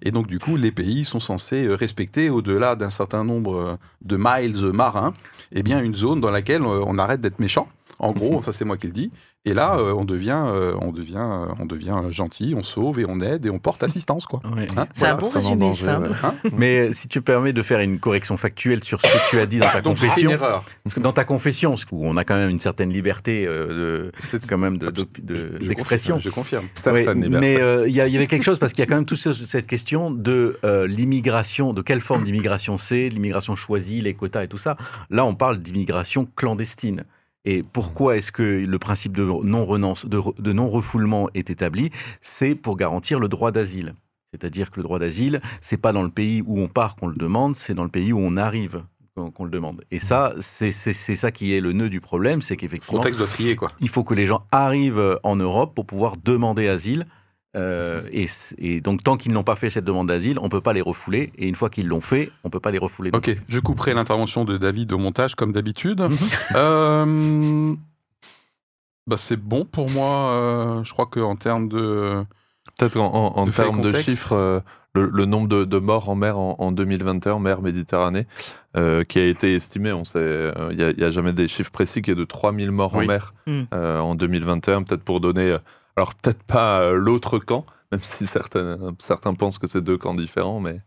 [0.00, 4.16] Et donc, du coup, les pays sont censés euh, respecter, au-delà d'un certain nombre de
[4.18, 5.12] miles marins,
[5.52, 7.68] eh bien, une zone dans laquelle on arrête d'être méchant.
[7.98, 9.10] En gros, ça c'est moi qui le dis.
[9.44, 13.04] Et là, euh, on devient, euh, on devient, euh, on devient gentil, on sauve et
[13.08, 14.40] on aide et on porte assistance, quoi.
[14.44, 16.00] Hein, C'est un bon résumé, danger, ça.
[16.00, 16.08] ouais.
[16.24, 19.38] Hein Mais euh, si tu permets de faire une correction factuelle sur ce que tu
[19.38, 20.64] as dit dans ta donc, une confession, erreur.
[20.82, 23.68] parce que dans ta confession, où on a quand même une certaine liberté euh,
[24.08, 26.16] de, C'est- quand même de- Abs- de- de- je d'expression.
[26.16, 26.66] confirme, Je confirme.
[26.74, 27.54] Certaines Oui, libertés.
[27.56, 29.18] mais euh, il y, y avait quelque chose parce qu'il y a quand même toute
[29.18, 34.42] ce- cette question de euh, l'immigration, de quelle forme d'immigration c'est, l'immigration choisie, les quotas
[34.42, 34.76] et tout ça.
[35.08, 37.04] Là, on parle d'immigration clandestine.
[37.46, 41.90] Et pourquoi est-ce que le principe de non-renonce, de, re- de non-refoulement est établi?
[42.20, 43.94] C'est pour garantir le droit d'asile.
[44.32, 47.14] C'est-à-dire que le droit d'asile, c'est pas dans le pays où on part qu'on le
[47.16, 48.82] demande, c'est dans le pays où on arrive
[49.14, 49.82] qu'on le demande.
[49.90, 53.56] Et ça, c'est ça qui est le nœud du problème, c'est qu'effectivement, Frontex doit trier,
[53.56, 53.68] quoi.
[53.80, 57.06] il faut que les gens arrivent en Europe pour pouvoir demander asile.
[57.56, 58.02] Euh,
[58.58, 60.82] et, donc, tant qu'ils n'ont pas fait cette demande d'asile, on ne peut pas les
[60.82, 61.32] refouler.
[61.38, 63.10] Et une fois qu'ils l'ont fait, on ne peut pas les refouler.
[63.14, 66.06] Ok, je couperai l'intervention de David au montage comme d'habitude.
[66.54, 67.74] Euh,
[69.06, 70.30] bah, c'est bon pour moi.
[70.32, 72.24] euh, je crois qu'en termes de.
[72.78, 74.62] Peut-être en, en- en De fait termes de chiffres,
[74.94, 78.26] le, le nombre de, de morts en mer en, en 2021, en mer Méditerranée,
[78.76, 82.02] euh, qui a été estimé, on sait, euh, il n'y a, jamais des chiffres précis,
[82.02, 83.04] qui est de 3000 morts Oui.
[83.04, 83.62] en mer Mm.
[83.72, 85.58] en 2021, peut-être pour donner, euh,
[85.96, 90.14] alors peut-être pas euh, l'autre camp, même si certains, certains pensent que c'est deux camps
[90.14, 90.80] différents, mais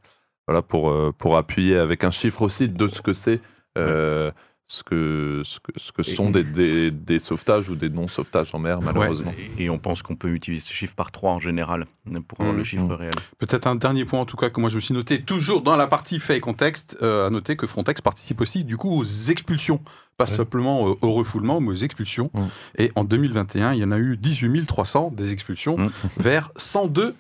[0.48, 3.42] voilà, pour, euh, pour appuyer avec un chiffre aussi de ce que c'est.
[3.78, 4.32] euh,
[4.72, 8.60] ce que, ce que, ce que sont des, des, des sauvetages ou des non-sauvetages en
[8.60, 9.34] mer, malheureusement.
[9.58, 11.88] Et, et on pense qu'on peut utiliser ce chiffre par 3 en général
[12.28, 13.12] pour avoir le chiffre réel.
[13.40, 15.76] Peut-être un dernier point en tout cas que moi je me suis noté, toujours dans
[15.76, 19.04] la partie fait et contexte, euh, à noter que Frontex participe aussi du coup aux
[19.04, 19.80] expulsions,
[20.18, 20.38] pas Ouais.
[20.38, 22.30] simplement euh, au refoulement, mais aux expulsions.
[22.36, 22.46] Mm.
[22.78, 25.90] Et en 2021, il y en a eu 18 300 des expulsions Mm.
[26.20, 27.16] vers 102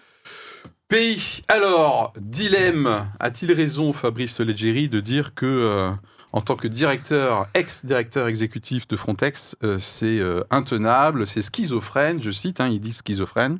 [0.87, 1.41] pays.
[1.47, 5.91] Alors, dilemme, a-t-il raison Fabrice Leggeri de dire que euh,
[6.31, 12.31] en tant que directeur, ex-directeur exécutif de Frontex, euh, c'est euh, intenable, c'est schizophrène, je
[12.31, 13.59] cite, hein, il dit schizophrène.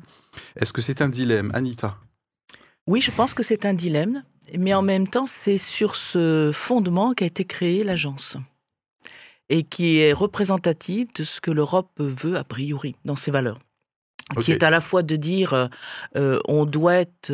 [0.56, 1.96] Est-ce que c'est un dilemme, Anita?
[2.86, 4.22] Oui, je pense que c'est un dilemme,
[4.56, 8.36] mais en même temps, c'est sur ce fondement qu'a été créée l'agence
[9.48, 13.58] et qui est représentative de ce que l'Europe veut a priori dans ses valeurs.
[14.40, 15.68] Qui est à la fois de dire
[16.16, 17.32] euh, on doit être,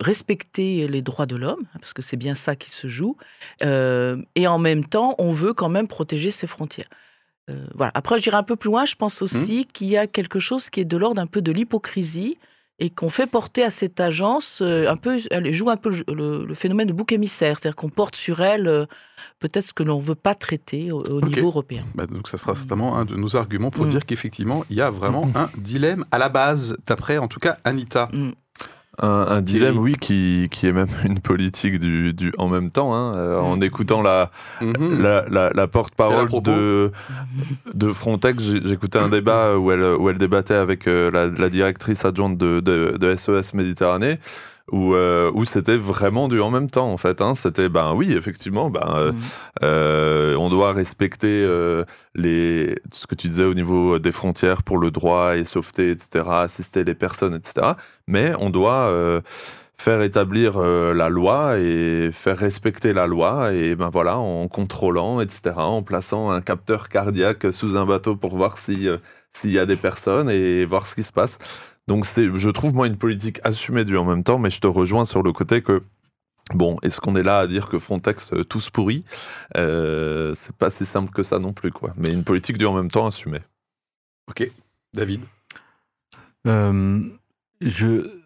[0.00, 3.16] respecter les droits de l'homme, hein, parce que c'est bien ça qui se joue,
[3.62, 6.88] euh, et en même temps, on veut quand même protéger ses frontières.
[7.50, 7.90] Euh, voilà.
[7.94, 10.70] Après, je dirais un peu plus loin, je pense aussi qu'il y a quelque chose
[10.70, 12.38] qui est de l'ordre un peu de l'hypocrisie
[12.78, 16.14] et qu'on fait porter à cette agence euh, un peu, elle joue un peu le,
[16.14, 18.86] le- le phénomène de bouc émissaire, c'est-à-dire qu'on porte sur elle euh,
[19.38, 21.84] peut-être ce que l'on ne veut pas traiter au, niveau européen.
[21.94, 23.88] Bah, donc ça sera certainement un de nos arguments pour Mm.
[23.88, 27.58] dire qu'effectivement, il y a vraiment un dilemme à la base, d'après en tout cas
[27.64, 28.08] Anita.
[29.02, 32.94] Un, un dilemme, oui, qui, qui est même une politique du, du en même temps.
[32.94, 33.62] hein, euh, En Mm.
[33.62, 35.00] écoutant la, Mhm.
[35.02, 36.92] la, la, la Quel porte-parole de,
[37.74, 42.04] de Frontex, j'écoutais un débat où elle, où elle débattait avec euh, la, la directrice
[42.04, 44.18] adjointe de, de, de SOS Méditerranée.
[44.72, 47.20] Où, euh, où c'était vraiment du en même temps en fait.
[47.20, 47.34] hein.
[47.34, 49.18] C'était ben oui effectivement ben euh, Mm.
[49.64, 51.44] euh, on doit respecter
[52.14, 56.24] les, ce que tu disais au niveau des frontières pour le droit et sauveter, etc.,
[56.28, 57.72] assister les personnes, etc.
[58.06, 58.92] Mais on doit
[59.78, 65.52] faire établir la loi et faire respecter la loi, et ben voilà, en contrôlant, etc.,
[65.56, 68.88] en plaçant un capteur cardiaque sous un bateau pour voir si,
[69.32, 71.38] s'il y a des personnes et voir ce qui se passe.
[71.90, 74.68] Donc c'est, je trouve moi une politique assumée du en même temps, mais je te
[74.68, 75.82] rejoins sur le côté que
[76.54, 79.04] Bon, est-ce qu'on est là à dire que Frontex euh, tous pourris
[79.56, 81.92] euh, C'est pas si simple que ça non plus, quoi.
[81.96, 83.40] Mais une politique du en même temps assumée.
[84.28, 84.48] Ok,
[84.94, 85.24] David?
[86.46, 87.00] Euh,
[87.60, 88.19] je,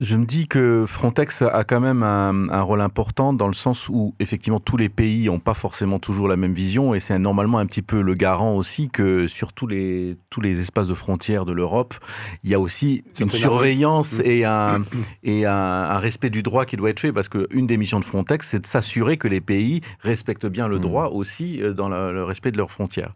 [0.00, 3.88] je me dis que Frontex a quand même un, un rôle important dans le sens
[3.88, 7.58] où effectivement tous les pays n'ont pas forcément toujours la même vision et c'est normalement
[7.58, 11.44] un petit peu le garant aussi que sur tous les, tous les espaces de frontières
[11.44, 11.94] de l'Europe,
[12.42, 14.22] il y a aussi une surveillance Mm.
[14.24, 14.80] et, un,
[15.22, 18.04] et un, un respect du droit qui doit être fait parce qu'une des missions de
[18.04, 20.80] Frontex, c'est de s'assurer que les pays respectent bien le Mm.
[20.80, 23.12] droit aussi euh, dans la- le respect de leurs frontières.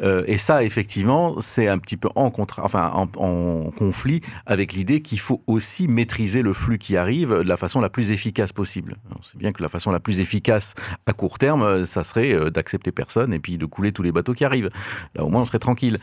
[0.00, 4.72] Euh, et ça, effectivement, c'est un petit peu en, contra- enfin, en, en conflit avec
[4.72, 8.52] l'idée qu'il faut aussi maîtriser le flux qui arrive de la façon la plus efficace
[8.52, 8.96] possible.
[9.18, 10.74] On sait bien que la façon la plus efficace
[11.06, 14.12] à court terme, euh, ça serait euh, d'accepter personne et puis de couler tous les
[14.12, 14.70] bateaux qui arrivent.
[15.14, 15.98] Là, au moins, on serait tranquille.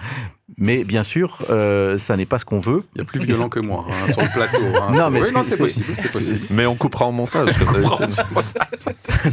[0.58, 2.84] Mais bien sûr, euh, ça n'est pas ce qu'on veut.
[2.96, 4.62] Il y a plus violent que moi hein, sur le plateau.
[4.82, 4.92] hein.
[4.94, 5.86] Non, mais oui, c'est- possible.
[6.52, 7.50] Mais on coupera en montage.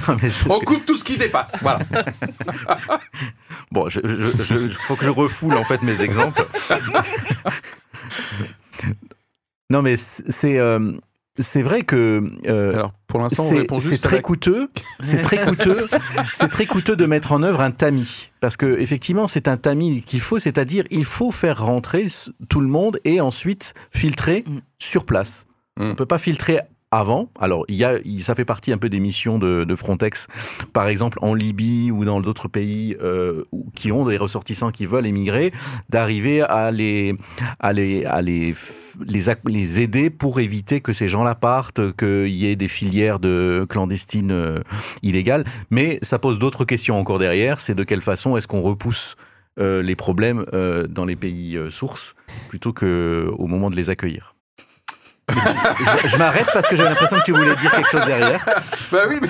[0.09, 1.53] Non, mais On que- coupe tout ce qui dépasse.
[1.63, 1.81] Voilà.
[3.73, 6.45] Bon, je, je- je- je- faut que je refoule en fait mes exemples.
[9.71, 10.93] non, mais c'est euh,
[11.39, 14.23] c'est vrai que euh, Alors, pour l'instant, on c'est répond c'est juste à très la-
[14.23, 14.69] coûteux.
[15.01, 15.87] C'est très coûteux.
[16.35, 20.03] c'est très coûteux de mettre en œuvre un tamis parce que effectivement, c'est un tamis
[20.03, 22.07] qu'il faut, c'est-à-dire il faut faire rentrer
[22.49, 24.59] tout le monde et ensuite filtrer Mm.
[24.79, 25.45] sur place.
[25.79, 25.91] Mm.
[25.91, 27.31] On peut pas filtrer avant.
[27.41, 27.67] Alors,
[28.21, 30.27] ça fait partie un peu des missions de, Frontex,
[30.73, 33.45] par exemple en Libye ou dans d'autres pays euh,
[33.75, 35.53] qui ont des ressortissants qui veulent émigrer,
[35.91, 37.15] d'arriver à les,
[39.79, 44.61] aider pour éviter que ces gens-là partent, qu'il y ait des filières de clandestines euh,
[45.03, 45.45] illégales.
[45.71, 47.61] Mais ça pose d'autres questions encore derrière.
[47.61, 49.17] C'est de quelle façon est-ce qu'on repousse
[49.59, 50.45] euh, les problèmes
[50.89, 52.15] dans les pays sources
[52.49, 54.36] plutôt qu'au moment de les accueillir?
[55.29, 58.45] Je je m'arrête parce que j'avais l'impression que tu voulais dire quelque chose derrière.
[58.93, 59.29] Bah oui, mais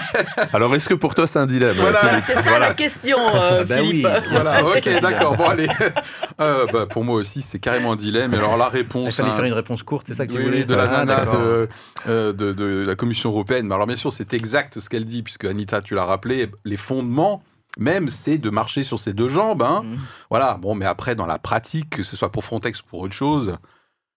[0.52, 2.20] Alors, est-ce que pour toi c'est un dilemme Voilà.
[2.20, 4.02] C'est ça la question, euh, Bah oui, Philippe.
[4.06, 5.37] bien voilà, ok, d'accord.
[5.37, 5.68] Bon, allez.
[6.40, 8.35] Euh, bah, pour moi aussi, c'est carrément un dilemme.
[8.35, 9.16] Alors, la Il réponse.
[9.16, 10.85] fallait hein, faire une réponse courte, c'est ça que tu oui, voulais oui, de la
[10.85, 11.68] Ah, nana de,
[12.09, 13.66] euh, de, de la Commission européenne.
[13.66, 16.76] Mais alors, bien sûr, c'est exact ce qu'elle dit, puisque Anita, tu l'as rappelé, les
[16.76, 17.42] fondements.
[17.78, 19.62] Même, c'est de marcher sur ses deux jambes.
[19.62, 19.82] Hein.
[19.85, 19.96] Mhm.
[20.30, 23.14] Voilà, bon, mais après, dans la pratique, que ce soit pour Frontex ou pour autre
[23.14, 23.56] chose,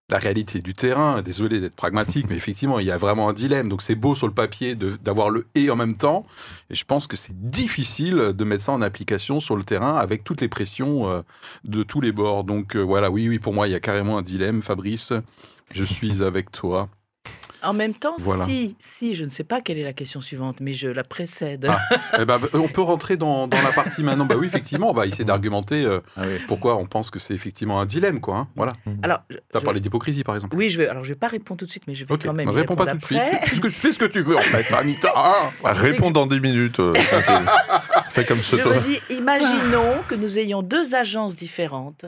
[0.09, 3.69] la réalité du terrain, désolé d'être pragmatique, mais effectivement, il y a vraiment un dilemme.
[3.69, 6.25] Donc, c'est beau sur le papier d'avoir le et en même temps.
[6.69, 10.23] Et je pense que c'est difficile de mettre ça en application sur le terrain avec
[10.23, 11.21] toutes les pressions euh,
[11.63, 12.43] de tous les bords.
[12.43, 15.13] Donc, euh, voilà, oui, oui, pour moi, il y a carrément un dilemme, Fabrice.
[15.73, 16.89] Je suis avec toi.
[17.61, 18.45] En même temps, Voilà.
[18.45, 21.67] si, si, je ne sais pas quelle est la question suivante, mais je la précède.
[21.69, 21.79] Ah.
[22.19, 24.25] Eh ben, on peut rentrer dans, dans la partie maintenant.
[24.25, 26.39] Bah oui, effectivement, on va essayer d'argumenter euh, Ah oui.
[26.47, 28.37] pourquoi on pense que c'est effectivement un dilemme, quoi.
[28.37, 28.47] hein.
[28.55, 28.73] Voilà.
[29.03, 30.55] Alors, je- Tu as je- parlé d'hypocrisie, par exemple.
[30.55, 30.87] oui, je vais.
[30.87, 32.49] Alors, je vais pas répondre tout de suite, mais je vais quand même.
[32.49, 33.19] y réponds pas tout de suite.
[33.19, 35.11] Fais ce, que, fais ce que tu veux, en fait, Anita.
[35.15, 35.49] hein.
[35.63, 36.79] Réponds dans 10 minutes.
[36.79, 36.93] euh.
[38.09, 38.75] Fais comme chez Je toi.
[38.75, 42.05] me dis, imaginons que nous ayons deux agences différentes.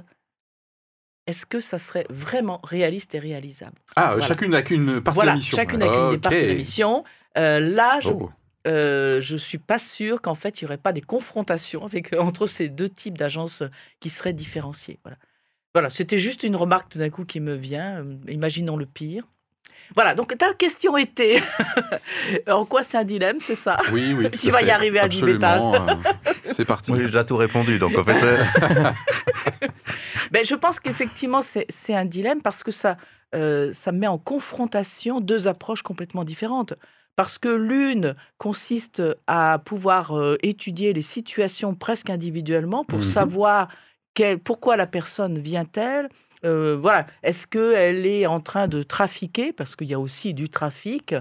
[1.32, 3.78] Est-ce que ça serait vraiment réaliste et réalisable?
[3.96, 4.28] Ah, euh, Voilà.
[4.28, 5.56] chacune n'a qu'une partie de Voilà, la mission.
[5.56, 6.22] chacune avec une des Ok.
[6.24, 7.04] parties de la mission.
[7.38, 8.30] Euh, là, je Oh.
[8.68, 12.20] euh, je suis pas sûre qu'en fait, il n'y aurait pas des confrontations avec, euh,
[12.20, 13.70] entre ces deux types d'agences euh,
[14.02, 15.00] qui seraient différenciées.
[15.06, 15.18] Voilà,
[15.74, 18.04] voilà c'était juste une remarque tout d'un coup qui me vient.
[18.04, 19.24] euh, imaginons le pire.
[19.96, 21.42] Voilà, donc ta question était
[22.50, 23.78] en quoi c'est un dilemme, c'est ça?
[23.94, 24.30] Oui, oui.
[24.32, 25.60] Tu vas y arriver à 10 métal.
[25.62, 26.92] Absolument, euh, C'est parti.
[26.96, 28.44] J'ai déjà tout répondu, donc en fait, euh,
[30.32, 32.98] Ben, Je pense qu'effectivement, c'est un dilemme parce que ça,
[33.36, 36.74] euh, ça met en confrontation deux approches complètement différentes.
[37.18, 43.04] Parce que l'une consiste à pouvoir euh, étudier les situations presque individuellement pour Mhm.
[43.04, 43.68] savoir
[44.14, 46.08] quelle- pourquoi la personne vient-elle.
[46.46, 50.50] Euh, voilà, est-ce qu'elle est en train de trafiquer parce qu'il y a aussi du
[50.50, 51.14] trafic,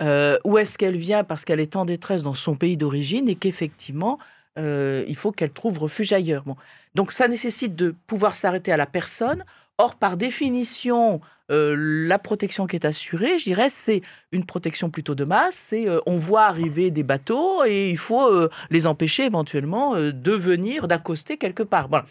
[0.00, 3.34] euh, ou est-ce qu'elle vient parce qu'elle est en détresse dans son pays d'origine et
[3.36, 4.18] qu'effectivement
[4.58, 6.42] euh, il faut qu'elle trouve refuge ailleurs.
[6.44, 6.56] Bon.
[6.94, 9.44] Donc ça nécessite de pouvoir s'arrêter à la personne.
[9.78, 15.14] Or, par définition, euh, la protection qui est assurée, je dirais, c'est une protection plutôt
[15.14, 15.66] de masse.
[15.68, 20.12] C'est euh, on voit arriver des bateaux et il faut euh, les empêcher éventuellement euh,
[20.12, 21.88] de venir, d'accoster quelque part.
[21.88, 22.04] Voilà.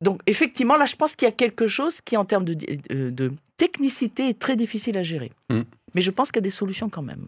[0.00, 4.30] Donc effectivement, là, je pense qu'il y a quelque chose qui, en termes de, technicité,
[4.30, 5.30] est très difficile à gérer.
[5.50, 5.60] Mm.
[5.94, 7.26] Mais je pense qu'il y a des solutions quand même.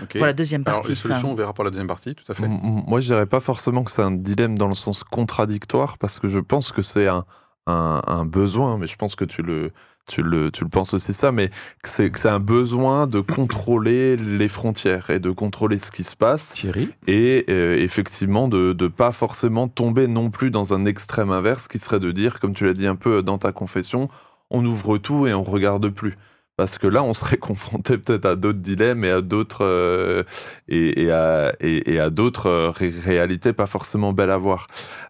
[0.00, 0.16] Ok.
[0.16, 0.90] Voilà, deuxième Alors, partie.
[0.90, 1.02] les ça.
[1.08, 2.44] solutions, on verra pour la deuxième partie, tout à fait.
[2.44, 6.18] M- Moi, je dirais pas forcément que c'est un dilemme dans le sens contradictoire, parce
[6.18, 7.24] que je pense que c'est un,
[7.66, 9.70] un, un besoin, mais je pense que tu le,
[10.08, 11.48] tu le, tu le penses aussi ça, mais
[11.82, 16.04] que c'est que c'est un besoin de contrôler les frontières et de contrôler ce qui
[16.04, 16.88] se passe, Thierry?
[17.06, 21.78] Et euh, effectivement de ne pas forcément tomber non plus dans un extrême inverse, qui
[21.78, 24.08] serait de dire, comme tu l'as dit un peu dans ta confession,
[24.50, 26.16] on ouvre tout et on regarde plus.
[26.62, 30.22] Parce que là, on serait confronté peut-être à d'autres dilemmes et à d'autres euh,
[30.68, 34.68] et, à, et, à d'autres euh, ré- réalités pas forcément belles à voir.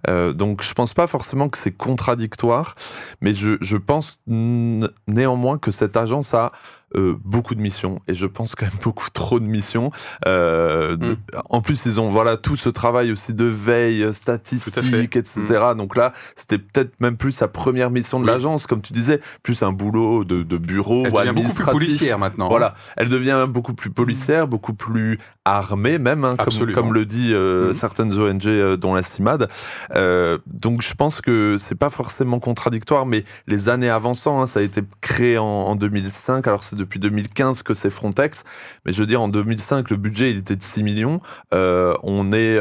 [0.09, 2.75] Euh, donc, je pense pas forcément que c'est contradictoire,
[3.21, 6.53] mais je, je pense néanmoins que cette agence a
[6.97, 9.91] euh, beaucoup de missions et je pense quand même beaucoup trop de missions.
[10.27, 11.17] Euh, de- Mm.
[11.51, 15.41] En plus, ils ont voilà tout ce travail aussi de veille statistique, etc.
[15.77, 18.29] Donc là, c'était peut-être même plus sa première mission de Mm.
[18.29, 18.33] Oui.
[18.33, 22.19] l'agence, comme tu disais, plus un boulot de, de bureau Elle devient beaucoup plus policière
[22.19, 22.49] maintenant.
[22.49, 26.37] Voilà, elle devient beaucoup plus policière, beaucoup plus armée même, hein,
[26.75, 29.49] comme, le dit euh, certaines ONG euh, dont la CIMAD.
[29.97, 34.61] Euh, donc je pense que c'est pas forcément contradictoire, mais les années avançant, hein, ça
[34.61, 38.45] a été créé en, en 2005, alors c'est depuis 2015 que c'est Frontex,
[38.85, 41.21] mais je veux dire en 2005 le budget il était de 6 millions,
[41.55, 42.59] Euh, on est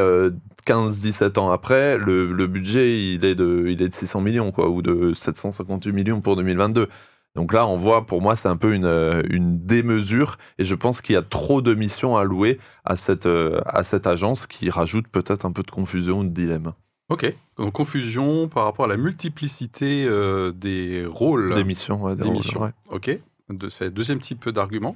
[0.66, 4.68] 15-17 ans après, le, le budget il est, de, il est de 600 millions quoi,
[4.68, 6.88] ou de 758 millions pour 2022.
[7.34, 10.74] Donc là, on voit, pour moi, c'est un peu une, euh, une démesure et je
[10.74, 14.68] pense qu'il y a trop de missions allouées à cette, euh, à cette agence qui
[14.68, 16.72] rajoute peut-être un peu de confusion ou de dilemme.
[17.08, 17.34] Ok.
[17.56, 21.54] Donc, confusion par rapport à la multiplicité euh, des rôles.
[21.54, 22.60] Des missions, ouais, des Des rôles, missions.
[22.60, 22.70] ouais.
[22.90, 23.18] Ok.
[23.48, 24.94] De, le deuxième type d'argument.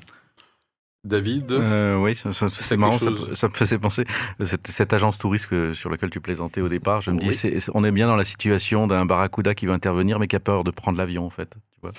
[1.05, 4.05] David Euh, oui, ça, ça- c'est marrant, ça, chose- ça me faisait penser,
[4.43, 7.35] cette, cette agence touriste que- sur laquelle tu plaisantais au départ, je me dis, Oui.
[7.35, 10.35] c'est- c'est- on est bien dans la situation d'un barracuda qui va intervenir mais qui
[10.35, 11.51] a peur de prendre l'avion en fait.
[11.75, 11.93] Tu vois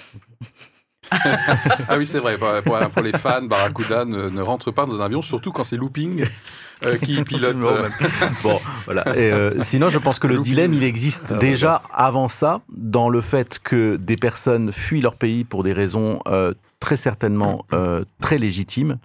[1.12, 2.38] Ah oui, c'est vrai.
[2.38, 6.26] Pour, les fans, Barracuda ne, ne rentre pas dans un avion, surtout quand c'est Looping
[6.86, 7.58] euh, qui pilote.
[8.44, 9.04] Bon, voilà.
[9.18, 10.54] Et, euh, sinon, je pense que le Looping.
[10.54, 15.16] dilemme, il existe Ah, déjà avant ça, dans le fait que des personnes fuient leur
[15.16, 17.66] pays pour des raisons euh, très certainement
[18.22, 18.98] très légitimes,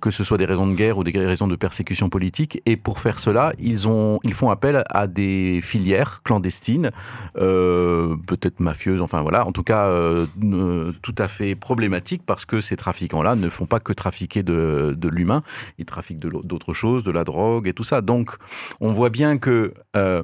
[0.00, 2.60] que ce soit des raisons de guerre ou des raisons de persécution politique.
[2.66, 6.90] Et pour faire cela, ils, ont, ils font appel à des filières clandestines,
[7.36, 12.44] euh, peut-être mafieuses, enfin voilà, en tout cas euh, euh, tout à fait problématiques parce
[12.44, 15.42] que ces trafiquants-là ne font pas que trafiquer de, l'humain,
[15.78, 18.00] ils trafiquent d'autres choses, de la drogue et tout ça.
[18.00, 18.36] Donc,
[18.80, 20.22] on voit bien que euh,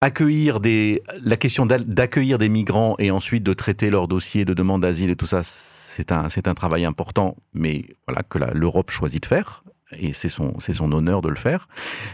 [0.00, 4.54] accueillir des, la question d'a- d'accueillir des migrants et ensuite de traiter leur dossier de
[4.54, 5.42] demande d'asile et tout ça,
[5.96, 10.28] c'est un, c'est un travail important, mais voilà que l'Europe choisit de faire et c'est
[10.28, 11.68] son, c'est son honneur de le faire.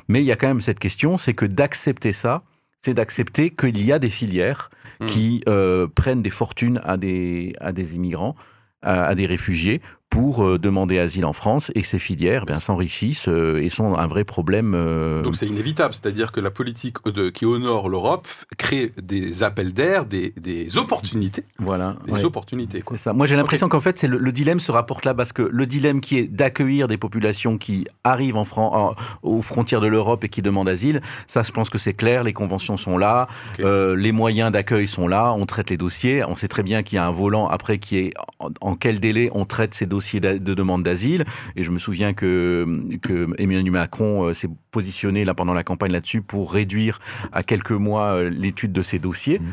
[0.09, 2.43] Mais il y a quand même cette question, c'est que d'accepter ça,
[2.83, 5.07] c'est d'accepter qu'il y a des filières Mm.
[5.07, 8.35] qui euh, prennent des fortunes à des, à des immigrants,
[8.83, 9.83] à, à des réfugiés,
[10.17, 13.69] pour euh, demander asile en France et que ces filières eh bien, s'enrichissent euh, et
[13.69, 14.73] sont un vrai problème.
[14.75, 18.27] euh, Donc c'est inévitable, c'est-à-dire que la politique de- qui honore l'Europe
[18.57, 21.45] crée des appels d'air, des, des opportunités.
[21.59, 21.97] voilà.
[22.07, 22.25] Des ouais.
[22.25, 22.81] opportunités.
[22.81, 22.97] Quoi.
[22.97, 23.13] C'est ça.
[23.13, 25.67] Moi, j'ai l'impression qu'en fait, c'est le, le dilemme se rapporte là parce que le
[25.67, 30.25] dilemme qui est d'accueillir des populations qui arrivent en Fran- en- aux frontières de l'Europe
[30.25, 32.25] et qui demandent asile, ça, je pense que c'est clair.
[32.25, 33.29] Les conventions sont là,
[33.61, 36.25] euh, les moyens d'accueil sont là, on traite les dossiers.
[36.25, 38.99] On sait très bien qu'il y a un volant après qui est en, en quel
[38.99, 41.25] délai on traite ces dossiers de demande d'asile.
[41.57, 42.67] Et je me souviens que,
[43.03, 47.01] que Emmanuel Macron euh, s'est positionné là pendant la campagne là-dessus pour réduire
[47.33, 49.47] à quelques mois euh, l'étude de ces dossiers, Mhm.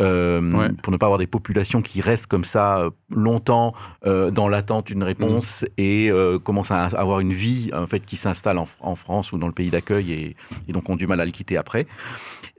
[0.00, 0.68] euh, Ouais.
[0.82, 3.74] pour ne pas avoir des populations qui restent comme ça longtemps
[4.06, 8.16] euh, dans l'attente d'une réponse et euh, commencent à avoir une vie en fait qui
[8.16, 10.36] s'installe en, en France ou dans le pays d'accueil et,
[10.68, 11.86] et donc ont du mal à le quitter après.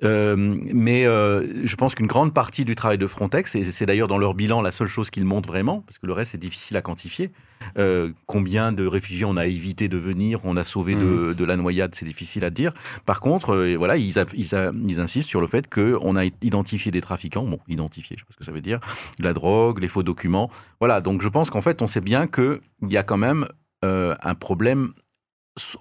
[0.03, 4.07] Euh, mais euh, je pense qu'une grande partie du travail de Frontex, et c'est d'ailleurs
[4.07, 6.75] dans leur bilan la seule chose qu'ils montrent vraiment, parce que le reste c'est difficile
[6.77, 7.29] à quantifier,
[7.77, 11.55] euh, combien de réfugiés on a évité de venir, on a sauvé de, de la
[11.55, 12.73] noyade, c'est difficile à dire.
[13.05, 16.91] Par contre, voilà, ils, a- ils, a- ils insistent sur le fait qu'on a identifié
[16.91, 18.79] des trafiquants, bon, identifié, je sais pas ce que ça veut dire,
[19.19, 20.49] la drogue, les faux documents.
[20.79, 22.59] Voilà, donc je pense qu'en fait, on sait bien qu'il
[22.89, 23.45] y a quand même
[23.83, 24.93] un problème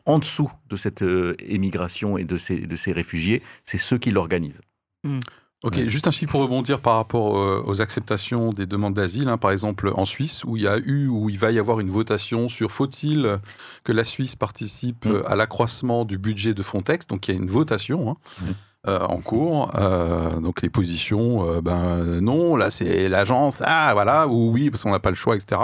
[0.06, 4.10] en dessous de cette euh, émigration et de ces, de ces réfugiés, c'est ceux qui
[4.10, 4.60] l'organisent.
[5.62, 5.88] Ok, Ouais.
[5.88, 9.50] juste un chiffre pour rebondir par rapport euh, aux acceptations des demandes d'asile, hein, par
[9.50, 12.48] exemple en Suisse, où il y a eu, où il va y avoir une votation
[12.48, 13.38] sur faut-il
[13.84, 15.10] que la Suisse participe Mm.
[15.10, 18.10] euh, à l'accroissement du budget de Frontex, donc il y a une votation.
[18.10, 18.44] hein, Mm.
[18.88, 24.26] euh, en cours, Euh, donc les positions, euh, ben non, là c'est l'agence, ah voilà,
[24.28, 25.60] ou oui, parce qu'on n'a pas le choix, etc.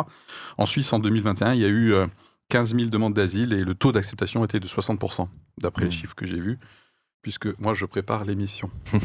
[0.59, 2.07] En Suisse, en 2021, il y a eu euh,
[2.49, 5.29] 15 000 demandes d'asile et le taux d'acceptation était de 60%,
[5.61, 6.59] d'après les chiffres que j'ai vus,
[7.23, 8.71] puisque moi je prépare l'émission.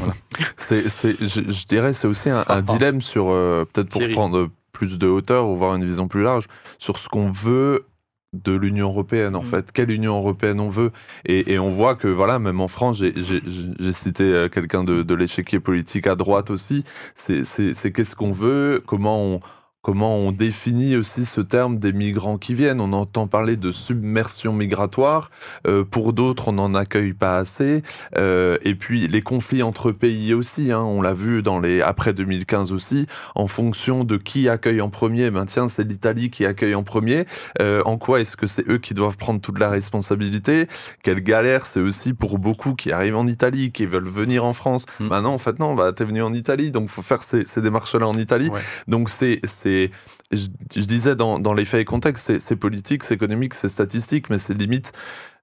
[0.56, 4.14] C'est, c'est- je, je dirais c'est aussi un, un dilemme sur, euh, peut-être pour Thierry.
[4.14, 6.46] prendre plus de hauteur ou voir une vision plus large,
[6.78, 7.86] sur ce qu'on veut
[8.32, 9.46] de l'Union européenne en Mm.
[9.46, 10.90] fait, quelle Union européenne on veut?
[11.26, 13.42] Et, et on voit que voilà, même en France, j'ai, j'ai-
[13.78, 16.84] j'ai cité euh, quelqu'un de, de l'échiquier politique à droite aussi,
[17.16, 19.40] c'est, c'est, c'est qu'est-ce qu'on veut, comment on,
[19.82, 22.80] comment on définit aussi ce terme des migrants qui viennent?
[22.80, 25.30] On entend parler de submersion migratoire,
[25.66, 27.82] euh, pour d'autres on n'en accueille pas assez.
[28.16, 32.12] Euh, et puis les conflits entre pays aussi, hein, on l'a vu dans les après
[32.14, 35.30] 2015 aussi, en fonction de qui accueille en premier.
[35.30, 37.24] Ben tiens, c'est l'Italie qui accueille en premier.
[37.60, 40.68] Euh, en quoi est-ce que c'est eux qui doivent prendre toute la responsabilité?
[41.02, 44.86] Quelle galère c'est aussi pour beaucoup qui arrivent en Italie, qui veulent venir en France.
[45.00, 48.06] Maintenant, en fait, non, bah, t'es venu en Italie, donc faut faire ces, ces démarches-là
[48.06, 48.48] en Italie.
[48.48, 48.60] Ouais.
[48.86, 49.40] Donc c'est,
[49.72, 49.90] c'est,
[50.32, 54.54] je, disais dans, les faits et contextes, c'est politique, c'est économique, c'est statistique, mais c'est
[54.54, 54.92] limite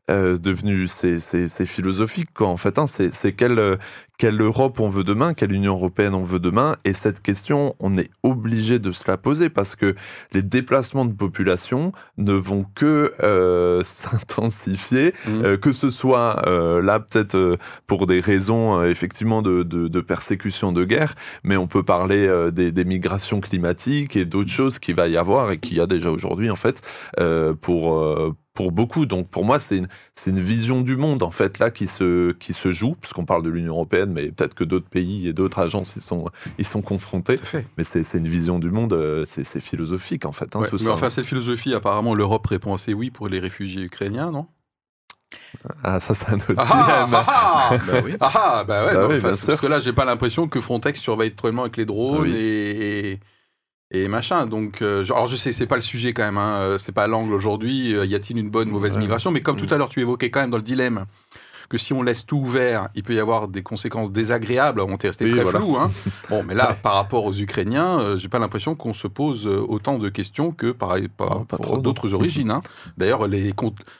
[0.09, 2.47] euh, devenu, c'est, c'est, c'est philosophique quoi.
[2.47, 3.77] En fait, hein, c'est, c'est quelle, euh,
[4.17, 7.97] quelle Europe on veut demain, quelle Union européenne on veut demain, et cette question, on
[7.97, 9.95] est obligé de se la poser parce que
[10.33, 15.43] les déplacements de population ne vont que euh, s'intensifier Mm.
[15.43, 16.41] euh, que ce soit
[16.81, 21.83] là peut-être pour des raisons effectivement de, de, de persécution de guerre, mais on peut
[21.83, 25.81] parler des, des migrations climatiques et d'autres choses qu'il va y avoir et qu'il y
[25.81, 26.81] a déjà aujourd'hui en fait
[27.61, 29.05] pour pour beaucoup.
[29.05, 29.87] Donc pour moi c'est une
[30.27, 33.49] une vision du monde en fait là qui se qui se joue puisqu'on parle de
[33.49, 36.25] l'Union européenne, mais peut-être que d'autres pays et d'autres agences ils sont
[36.57, 37.37] ils sont confrontés.
[37.37, 37.65] Fait.
[37.77, 40.55] Mais c'est une vision du monde, euh, c'est philosophique en fait.
[40.55, 40.91] hein, Ouais, tout mais ça.
[40.91, 44.47] enfin, cette philosophie, apparemment, l'Europe répond assez oui pour les réfugiés ukrainiens, non?
[45.83, 47.13] Ah ça c'est un autre Ah ah, dilemme.
[47.13, 48.15] ah, ah Bah oui.
[48.19, 49.47] Ah ah, bah ouais, Bah non, oui, enfin, bien c'est- sûr.
[49.47, 52.35] parce que là, j'ai pas l'impression que Frontex surveille tellement avec les drones Oui.
[52.35, 53.19] et, et,
[53.91, 54.45] et machin.
[54.45, 57.07] Donc, euh, alors je sais, c'est pas le sujet quand même, hein, euh, c'est pas
[57.07, 57.95] l'angle aujourd'hui.
[57.95, 59.01] euh, Y a-t-il une bonne, mauvaise Ouais.
[59.01, 59.31] migration?
[59.31, 61.05] Mais comme tout à l'heure, tu évoquais quand même dans le dilemme
[61.69, 64.81] que si on laisse tout ouvert, il peut y avoir des conséquences désagréables.
[64.81, 65.59] On t'est resté Oui, très voilà.
[65.59, 65.77] flou.
[65.77, 65.91] Hein.
[66.31, 69.99] Bon, mais là, par rapport aux Ukrainiens, euh, j'ai pas l'impression qu'on se pose autant
[69.99, 72.49] de questions que par, par- pour d'autres origines.
[72.49, 72.61] hein.
[72.97, 73.53] D'ailleurs, les,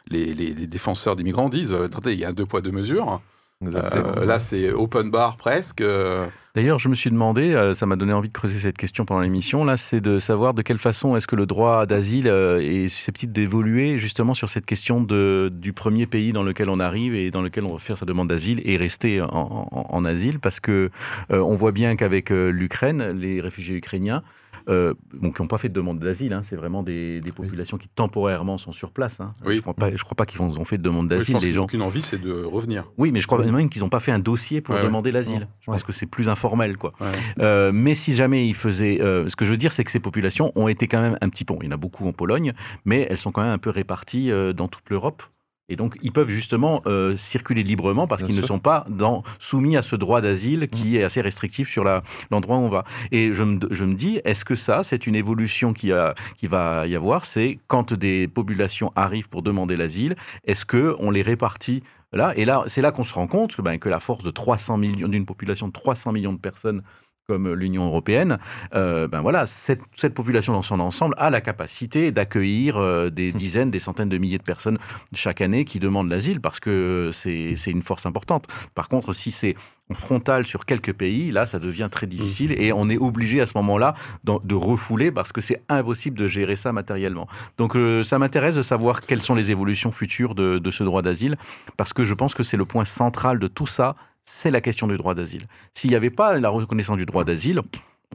[0.09, 0.33] les,
[0.65, 3.21] défenseurs des migrants disent attendez, il y a un deux poids deux mesures.
[3.67, 5.81] Euh, là, c'est open bar presque.
[5.81, 9.03] euh, D'ailleurs, je me suis demandé, euh, ça m'a donné envie de creuser cette question
[9.03, 12.87] pendant l'émission, là, c'est de savoir de quelle façon est-ce que le droit d'asile est
[12.87, 17.31] susceptible d'évoluer justement sur cette question de, du premier pays dans lequel on arrive et
[17.31, 20.61] dans lequel on va faire sa demande d'asile et rester en, en- en asile, parce
[20.61, 20.89] que
[21.31, 24.23] euh, on voit bien qu'avec l'Ukraine, les réfugiés ukrainiens,
[24.69, 27.77] euh, bon, qui n'ont pas fait de demande d'asile, hein, c'est vraiment des, des populations
[27.77, 29.19] qui temporairement sont sur place.
[29.19, 29.27] hein.
[29.45, 29.53] Oui.
[29.53, 31.33] Je ne crois pas, je crois pas qu'ils ont fait de demande oui, je d'asile,
[31.33, 31.63] pense les gens.
[31.63, 32.85] aucune envie, c'est de revenir.
[32.97, 34.87] Oui, mais je crois même qu'ils n'ont pas fait un dossier pour Ouais, ouais.
[34.87, 35.47] demander l'asile.
[35.61, 35.75] Je Ouais.
[35.77, 36.93] pense que c'est plus informel, quoi.
[37.01, 37.07] Ouais.
[37.39, 39.99] Euh, mais si jamais ils faisaient, euh, ce que je veux dire, c'est que ces
[39.99, 41.53] populations ont été quand même un petit peu.
[41.61, 42.53] Il y en a beaucoup en Pologne,
[42.85, 45.23] mais elles sont quand même un peu réparties euh, dans toute l'Europe.
[45.69, 49.77] Et donc, ils peuvent justement euh, circuler librement parce qu'ils ne sont pas dans, soumis
[49.77, 51.83] à ce droit d'asile qui est assez restrictif sur
[52.31, 52.83] l'endroit où on va.
[53.11, 56.47] Et je me, je me dis, est-ce que ça, c'est une évolution qui, a, qui
[56.47, 57.25] va y avoir?
[57.25, 60.15] C'est quand des populations arrivent pour demander l'asile,
[60.45, 62.33] est-ce qu'on les répartit là?
[62.35, 64.77] Et là, c'est là qu'on se rend compte que, ben, que la force de 300
[64.77, 66.81] millions, d'une population de 300 millions de personnes
[67.29, 68.39] comme l'Union européenne,
[68.73, 73.31] euh, ben voilà, cette, cette population dans son ensemble a la capacité d'accueillir euh, des
[73.31, 74.79] dizaines, des centaines de milliers de personnes
[75.13, 78.47] chaque année qui demandent l'asile parce que c'est c'est une force importante.
[78.73, 79.55] Par contre, si c'est
[79.93, 83.57] frontal sur quelques pays, là, ça devient très difficile et on est obligé à ce
[83.57, 87.27] moment-là de refouler parce que c'est impossible de gérer ça matériellement.
[87.57, 91.01] Donc, euh, ça m'intéresse de savoir quelles sont les évolutions futures de, de ce droit
[91.01, 91.37] d'asile
[91.77, 93.95] parce que je pense que c'est le point central de tout ça,
[94.41, 95.47] c'est la question du droit d'asile.
[95.73, 97.61] S'il n'y avait pas la reconnaissance du droit d'asile,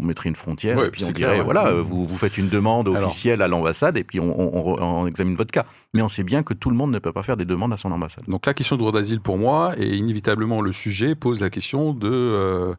[0.00, 2.48] on mettrait une frontière Ouais, et puis on dirait, voilà, euh, vous, vous faites une
[2.48, 5.66] demande Alors- officielle à l'ambassade et puis on, on- on re- on examine votre cas.
[5.92, 7.76] Mais on sait bien que tout le monde ne peut pas faire des demandes à
[7.76, 8.24] son ambassade.
[8.26, 11.92] Donc la question du droit d'asile pour moi, et inévitablement le sujet, pose la question
[11.92, 12.74] de euh,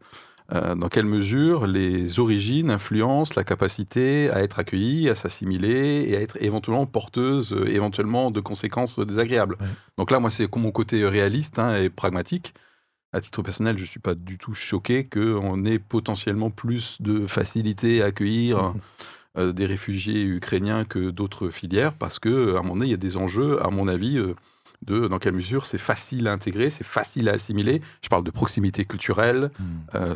[0.53, 6.17] euh, dans quelle mesure les origines influencent la capacité à être accueilli, à s'assimiler et
[6.17, 9.55] à être éventuellement porteuse euh, éventuellement de conséquences désagréables.
[9.61, 9.67] Ouais.
[9.97, 12.53] Donc là, moi, c'est mon côté réaliste hein, et pragmatique.
[13.15, 17.27] À titre personnel, je ne suis pas du tout choqué qu'on ait potentiellement plus de
[17.27, 18.73] facilité à accueillir
[19.37, 22.93] euh, des réfugiés ukrainiens que d'autres filières, parce que à un moment donné, il y
[22.93, 24.35] a des enjeux, à mon avis, euh,
[24.83, 27.81] de dans quelle mesure c'est facile à intégrer, c'est facile à assimiler.
[28.01, 29.51] Je parle de proximité culturelle.
[29.95, 30.15] euh,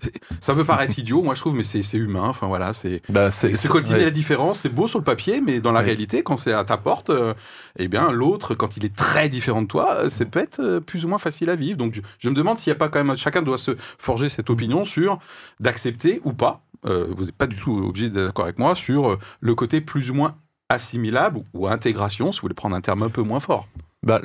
[0.00, 2.28] c'est- ça peut paraître idiot, moi je trouve, mais c'est humain.
[2.28, 4.04] Enfin voilà, c'est Bah, se cultiver ouais.
[4.04, 4.60] la différence.
[4.60, 5.86] C'est beau sur le papier, mais dans la Ouais.
[5.86, 7.34] réalité, quand c'est à ta porte, euh,
[7.76, 10.80] eh bien l'autre, quand il est très différent de toi, euh, c'est peut être euh,
[10.80, 11.76] plus ou moins facile à vivre.
[11.76, 14.28] Donc je, je me demande s'il n'y a pas quand même chacun doit se forger
[14.28, 15.18] cette opinion sur
[15.60, 16.60] d'accepter ou pas.
[16.86, 19.80] euh, vous n'êtes pas du tout obligé d'être d'accord avec moi sur euh, le côté
[19.80, 20.36] plus ou moins
[20.68, 23.68] assimilable ou intégration, si vous voulez prendre un terme un peu moins fort.
[24.04, 24.20] Bah,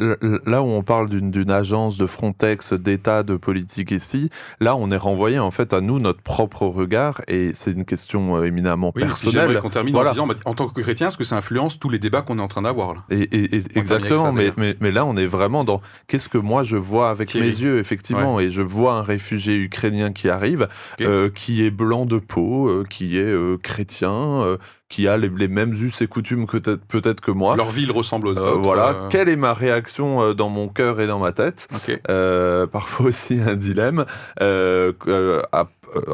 [0.45, 4.97] là où on parle d'une agence de Frontex, d'État, de politique ici, là on est
[4.97, 9.03] renvoyé en fait à nous notre propre regard et c'est une question euh, éminemment Oui,
[9.03, 9.59] personnelle.
[9.61, 10.09] qu'on termine Voilà.
[10.09, 12.39] en disant, bah, en tant que chrétien, est-ce que ça influence tous les débats qu'on
[12.39, 13.03] est en train d'avoir là?
[13.09, 16.37] Et, et- et- exactement, ça, mais, mais, mais là on est vraiment dans qu'est-ce que
[16.37, 17.47] moi je vois avec Thierry.
[17.47, 20.67] mes yeux, effectivement, et je vois un réfugié ukrainien qui arrive,
[21.01, 24.57] euh, qui est blanc de peau, euh, qui est euh, chrétien, euh,
[24.89, 27.55] qui a les, les mêmes us et coutumes que peut-être que moi.
[27.55, 28.61] Leur ville ressemble aux Euh, nôtres.
[28.61, 31.67] voilà, euh, quelle est ma réaction euh, dans mon cœur et dans ma tête?
[32.09, 34.05] Euh, parfois aussi un dilemme
[34.41, 35.65] euh, euh, à- euh,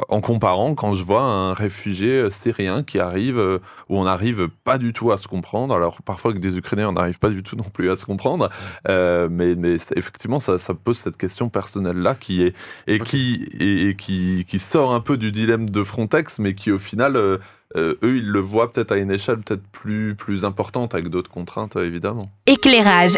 [0.09, 3.59] en comparant quand je vois un réfugié euh, syrien qui arrive euh,
[3.89, 5.73] où on n'arrive pas du tout à se comprendre.
[5.73, 8.49] Alors parfois avec des Ukrainiens on n'arrive pas du tout non plus à se comprendre,
[8.87, 9.55] Euh, mais,
[9.95, 12.55] effectivement ça, ça pose cette question personnelle là qui est
[12.87, 16.71] et qui et, et qui, qui sort un peu du dilemme de Frontex, mais qui
[16.71, 17.37] au final euh,
[17.75, 21.31] euh, eux ils le voient peut-être à une échelle peut-être plus plus importante avec d'autres
[21.31, 22.31] contraintes euh, évidemment.
[22.45, 23.15] Éclairage.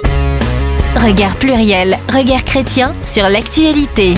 [0.95, 4.15] Regard pluriel, regard chrétien sur l'actualité.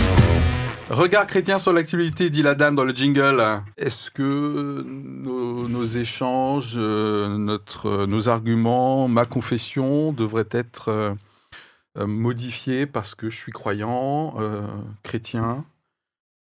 [0.89, 3.61] Regard chrétien sur l'actualité, dit la dame dans le jingle.
[3.77, 11.13] Est-ce que nos, échanges, euh, notre, nos arguments, ma confession devraient être euh,
[11.99, 14.33] euh, modifiés parce que je suis croyant,
[15.03, 15.63] chrétien?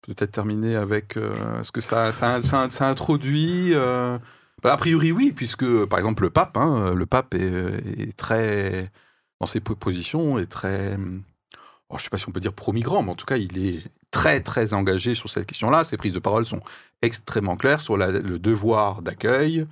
[0.00, 1.16] Peut-être terminer avec.
[1.16, 3.74] Est-ce que ça, ça, ça- introduit.
[3.74, 8.90] a priori, oui, puisque par exemple le pape, hein, le pape est, est très.
[9.40, 10.96] Dans ses po- positions, est très.
[11.98, 13.82] Je ne sais pas si on peut dire pro-migrant, mais en tout cas, il est
[14.10, 15.84] très, très engagé sur cette question-là.
[15.84, 16.60] Ses prises de parole sont
[17.02, 19.66] extrêmement claires sur la- le devoir d'accueil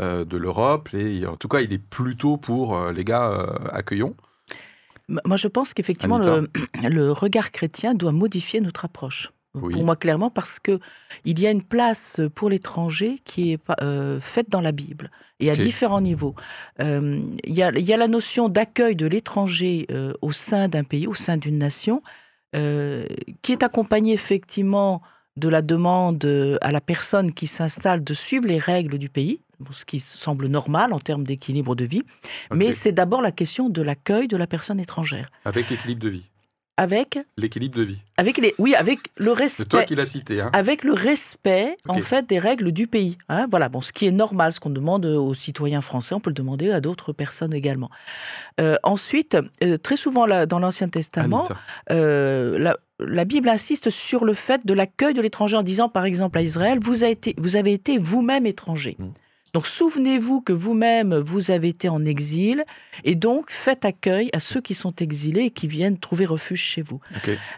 [0.00, 0.88] euh, de l'Europe.
[0.94, 4.14] Et en tout cas, il est plutôt pour euh, les gars euh, accueillons.
[5.08, 6.48] Moi, je pense qu'effectivement, le,
[6.88, 9.30] le regard chrétien doit modifier notre approche.
[9.54, 9.74] Oui.
[9.74, 10.80] Pour moi, clairement, parce que
[11.26, 15.50] il y a une place pour l'étranger qui est euh, faite dans la Bible et
[15.50, 16.34] à différents niveaux.
[16.80, 20.68] Euh, Il y, a, il y a la notion d'accueil de l'étranger euh, au sein
[20.68, 22.02] d'un pays, au sein d'une nation,
[22.54, 25.00] qui est accompagnée effectivement
[25.36, 29.40] de la demande à la personne qui s'installe de suivre les règles du pays,
[29.70, 32.02] ce qui semble normal en termes d'équilibre de vie.
[32.52, 35.26] Mais c'est d'abord la question de l'accueil de la personne étrangère.
[35.44, 36.24] Avec l'équilibre de vie.
[36.78, 37.98] Avec, L'équilibre de vie.
[38.16, 40.40] avec les, oui, avec le C'est toi respect, qui l'as cité.
[40.40, 40.50] Hein.
[40.54, 43.18] avec le respect en fait des règles du pays.
[43.28, 43.46] hein.
[43.50, 46.34] voilà, bon, ce qui est normal, ce qu'on demande aux citoyens français, on peut le
[46.34, 47.90] demander à d'autres personnes également.
[48.60, 51.46] Euh, ensuite, euh, très souvent là, dans l'Ancien Testament,
[51.90, 56.04] euh, la, la Bible insiste sur le fait de l'accueil de l'étranger en disant, par
[56.06, 58.96] exemple, à Israël, vous, avez été, vous avez été vous-même étranger.
[58.98, 59.08] Mm.
[59.52, 62.64] Donc souvenez-vous que vous-même, vous avez été en exil,
[63.04, 66.82] et donc faites accueil à ceux qui sont exilés et qui viennent trouver refuge chez
[66.82, 67.00] vous.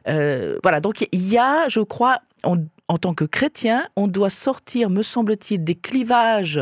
[0.09, 4.28] Euh, voilà, donc il y a, je crois, on, en tant que chrétien, on doit
[4.28, 6.61] sortir, me semble-t-il, des clivages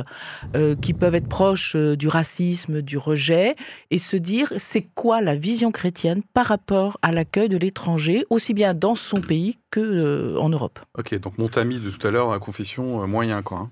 [0.55, 3.57] euh, qui peuvent être proches euh, du racisme, du rejet,
[3.91, 8.55] et se dire c'est quoi la vision chrétienne par rapport à l'accueil de l'étranger, aussi
[8.55, 10.79] bien dans son pays que euh, en Europe?
[10.97, 13.59] Ok, donc mon ami de tout à l'heure, la confession moyen, quoi.
[13.59, 13.71] hein.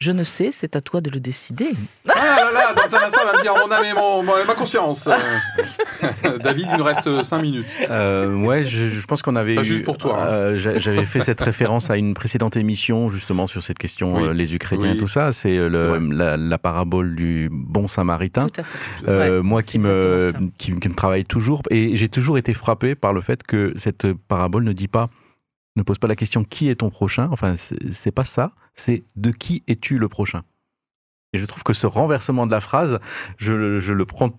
[0.00, 1.68] Je ne sais, c'est à toi de le décider.
[2.08, 5.06] Ah là là, dans un instant, va me dire mon âme et mon, ma conscience.
[5.06, 7.76] Euh, David, il nous reste 5 minutes.
[7.90, 10.26] Euh, ouais, je, je pense qu'on avait Pas eu- juste pour toi, hein.
[10.26, 14.22] euh, j'a- J'avais fait cette référence à une précédente émission justement sur cette question Oui.
[14.28, 14.96] euh, les Ukrainiens Oui.
[14.96, 15.34] et tout ça.
[15.34, 18.48] C'est la, la parabole du bon Samaritain.
[18.48, 18.78] Tout à fait.
[19.06, 23.12] Euh, Ouais, moi qui me, qui me travaille toujours et j'ai toujours été frappé par
[23.12, 25.10] le fait que cette parabole ne dit pas
[25.76, 27.28] ne pose pas la question qui est ton prochain?
[27.32, 30.42] Enfin c'est pas ça c'est de qui es-tu le prochain?
[31.32, 32.98] Et je trouve que ce renversement de la phrase
[33.38, 34.32] je, le- prends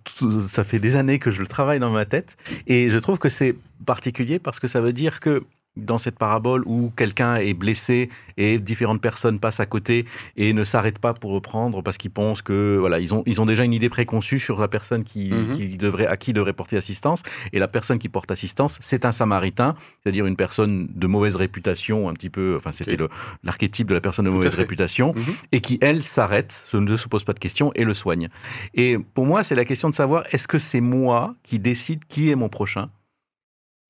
[0.49, 3.29] ça fait des années que je le travaille dans ma tête et je trouve que
[3.29, 3.55] c'est
[3.85, 5.43] particulier parce que ça veut dire que
[5.77, 10.05] dans cette parabole où quelqu'un est blessé et différentes personnes passent à côté
[10.35, 13.45] et ne s'arrêtent pas pour reprendre parce qu'ils pensent que voilà ils ont ils ont
[13.45, 15.55] déjà une idée préconçue sur la personne qui, Mhm.
[15.57, 19.13] qui devrait à qui devrait porter assistance et la personne qui porte assistance c'est un
[19.13, 22.97] samaritain c'est-à-dire une personne de mauvaise réputation un petit peu enfin c'était
[23.43, 25.33] l'archétype de la personne de Tout mauvaise réputation Mhm.
[25.53, 28.27] et qui elle s'arrête ne se pose pas de questions et le soigne
[28.73, 32.29] et pour moi c'est la question de savoir est-ce que c'est moi qui décide qui
[32.29, 32.89] est mon prochain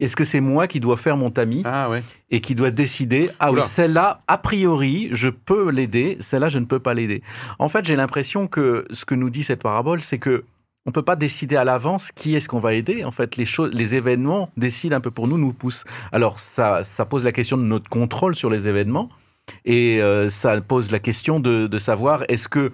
[0.02, 2.04] est-ce que c'est moi qui dois faire mon tamis Ah ouais.
[2.32, 6.66] et qui doit décider ah oui celle-là a priori je peux l'aider celle-là je ne
[6.66, 7.22] peux pas l'aider.
[7.60, 10.44] En fait j'ai l'impression que ce que nous dit cette parabole c'est que
[10.88, 13.04] on peut pas décider à l'avance qui est-ce qu'on va aider.
[13.04, 15.84] En fait les choses les événements décident un peu pour nous nous poussent.
[16.12, 19.10] Alors ça ça pose la question de notre contrôle sur les événements
[19.66, 22.72] et euh, ça pose la question de, de savoir est-ce que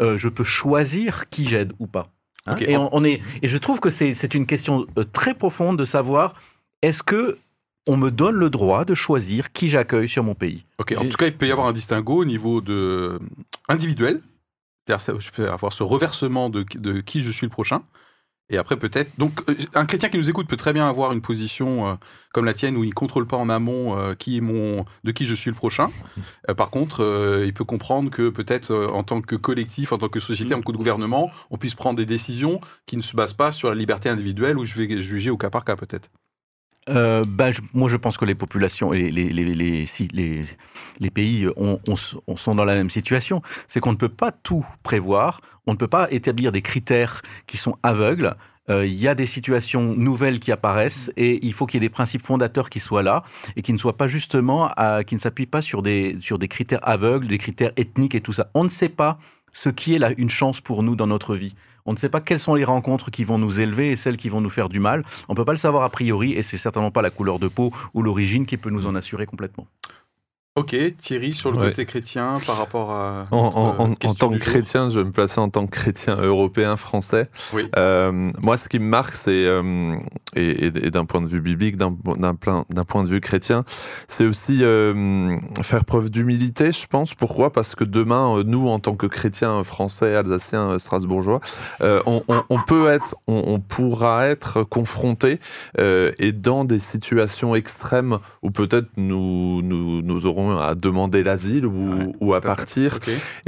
[0.00, 2.08] euh, je peux choisir qui j'aide ou pas
[2.48, 2.56] Hein.
[2.60, 5.78] Et, on, on est, et je trouve que c'est c'est une question euh, très profonde
[5.78, 6.34] de savoir
[6.82, 7.38] est-ce que
[7.86, 10.64] on me donne le droit de choisir qui j'accueille sur mon pays?
[10.78, 13.18] Ok, en tout cas, il peut y avoir un distinguo au niveau de
[13.68, 14.20] individuel.
[14.86, 17.82] C'est-à-dire, je peux avoir ce reversement de, de qui je suis le prochain.
[18.50, 19.10] Et après, peut-être.
[19.18, 21.94] Donc, euh, un chrétien qui nous écoute peut très bien avoir une position euh,
[22.32, 25.12] comme la tienne où il ne contrôle pas en amont euh, qui est mon, de
[25.12, 25.90] qui je suis le prochain.
[26.48, 29.98] Euh, par contre, euh, il peut comprendre que peut-être euh, en tant que collectif, en
[29.98, 33.14] tant que société, en tant que gouvernement, on puisse prendre des décisions qui ne se
[33.14, 36.08] basent pas sur la liberté individuelle où je vais juger au cas par cas, peut-être.
[36.88, 40.44] Euh, ben, je- moi, je pense que les populations et les, les, les,
[41.00, 43.42] les, pays ont- ont- sont dans la même situation.
[43.66, 47.56] C'est qu'on ne peut pas tout prévoir, on ne peut pas établir des critères qui
[47.56, 48.34] sont aveugles.
[48.70, 51.88] Euh, Il y a des situations nouvelles qui apparaissent et il faut qu'il y ait
[51.88, 53.22] des principes fondateurs qui soient là
[53.56, 54.70] et qui ne soient pas justement,
[55.06, 58.32] qui ne s'appuient pas sur des, sur des critères aveugles, des critères ethniques et tout
[58.32, 58.50] ça.
[58.54, 59.18] On ne sait pas
[59.52, 61.54] ce qui est là une chance pour nous dans notre vie.
[61.88, 64.28] On ne sait pas quelles sont les rencontres qui vont nous élever et celles qui
[64.28, 65.04] vont nous faire du mal.
[65.30, 67.72] On peut pas le savoir a priori et c'est certainement pas la couleur de peau
[67.94, 69.66] ou l'origine qui peut nous en assurer complètement.
[70.58, 71.68] Ok, Thierry, sur le Ouais.
[71.68, 73.26] côté chrétien, par rapport à.
[73.30, 75.70] En, euh, en- en question tant que chrétien, je vais me placer en tant que
[75.70, 77.28] chrétien européen français.
[77.52, 77.68] Oui.
[77.76, 79.96] Euh, moi, ce qui me marque, c'est, euh,
[80.34, 83.20] et, et- et d'un point de vue biblique, d'un d'un plein- d'un point de vue
[83.20, 83.64] chrétien,
[84.08, 87.14] c'est aussi euh, faire preuve d'humilité, je pense.
[87.14, 87.52] Pourquoi?
[87.52, 91.40] Parce que demain, nous, en tant que chrétiens français, alsaciens, strasbourgeois,
[91.80, 95.38] on, on- on peut être, on, on pourra être confronté
[95.78, 101.66] euh, et dans des situations extrêmes où peut-être nous, nous, nous aurons à demander l'asile
[101.66, 102.98] ou, Ouais, ou à partir.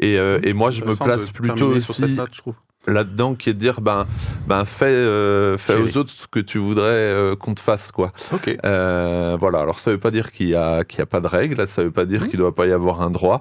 [0.01, 2.17] Et, euh, et moi, je me place plutôt aussi
[2.87, 4.07] là-dedans, qui est de dire, ben,
[4.47, 8.11] ben fais, euh, fais aux autres ce que tu voudrais euh, qu'on te fasse, quoi.
[8.65, 9.61] Euh, voilà.
[9.61, 11.83] Alors, ça veut pas dire qu'il y a, qu'il y a pas de règles, ça
[11.85, 12.29] veut pas dire Mhm.
[12.29, 13.41] qu'il doit pas y avoir un droit,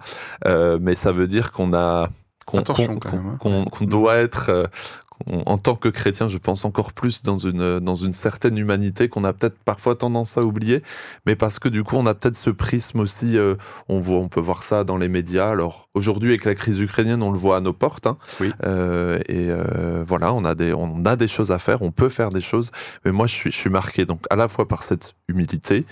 [0.81, 2.09] mais ça veut dire qu'on a,
[2.45, 3.37] qu'on, hein.
[3.39, 4.69] qu'on- qu'on doit être,
[5.27, 9.23] en tant que chrétien, je pense encore plus dans une, dans une certaine humanité qu'on
[9.23, 10.81] a peut-être parfois tendance à oublier,
[11.25, 13.55] mais parce que du coup, on a peut-être ce prisme aussi, euh,
[13.89, 15.49] on, voit, on peut voir ça dans les médias.
[15.49, 18.07] Alors aujourd'hui, avec la crise ukrainienne, on le voit à nos portes.
[18.07, 18.17] hein.
[18.39, 18.51] Oui.
[18.65, 22.09] Euh, et euh, voilà, on a, des, on a des choses à faire, on peut
[22.09, 22.71] faire des choses,
[23.03, 25.85] mais moi, je suis, je suis marqué donc à la fois par cette humilité,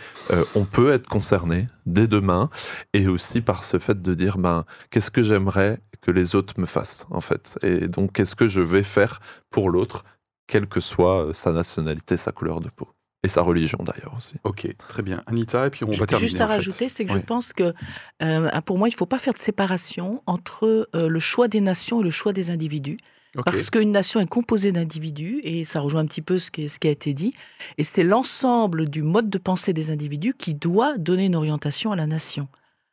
[0.55, 2.49] on peut être concerné dès demain,
[2.93, 6.65] et aussi par ce fait de dire, ben, qu'est-ce que j'aimerais que les autres me
[6.65, 7.57] fassent, en fait.
[7.63, 9.16] Et donc, qu'est-ce que je vais faire
[9.49, 10.03] pour l'autre,
[10.47, 12.87] quelle que soit euh, sa nationalité, sa couleur de peau.
[13.23, 14.35] Et sa religion, d'ailleurs, aussi.
[14.43, 15.23] Ok, très bien.
[15.25, 16.29] Anita, et puis on va terminer.
[16.29, 17.19] Juste à en rajouter, c'est que Ouais.
[17.19, 17.73] je pense que
[18.21, 21.59] euh, pour moi, il ne faut pas faire de séparation entre euh, le choix des
[21.59, 22.97] nations et le choix des individus.
[23.45, 26.79] Parce qu'une nation est composée d'individus, et ça rejoint un petit peu ce qui, ce
[26.79, 27.33] qui a été dit,
[27.77, 31.95] et c'est l'ensemble du mode de pensée des individus qui doit donner une orientation à
[31.95, 32.47] la nation.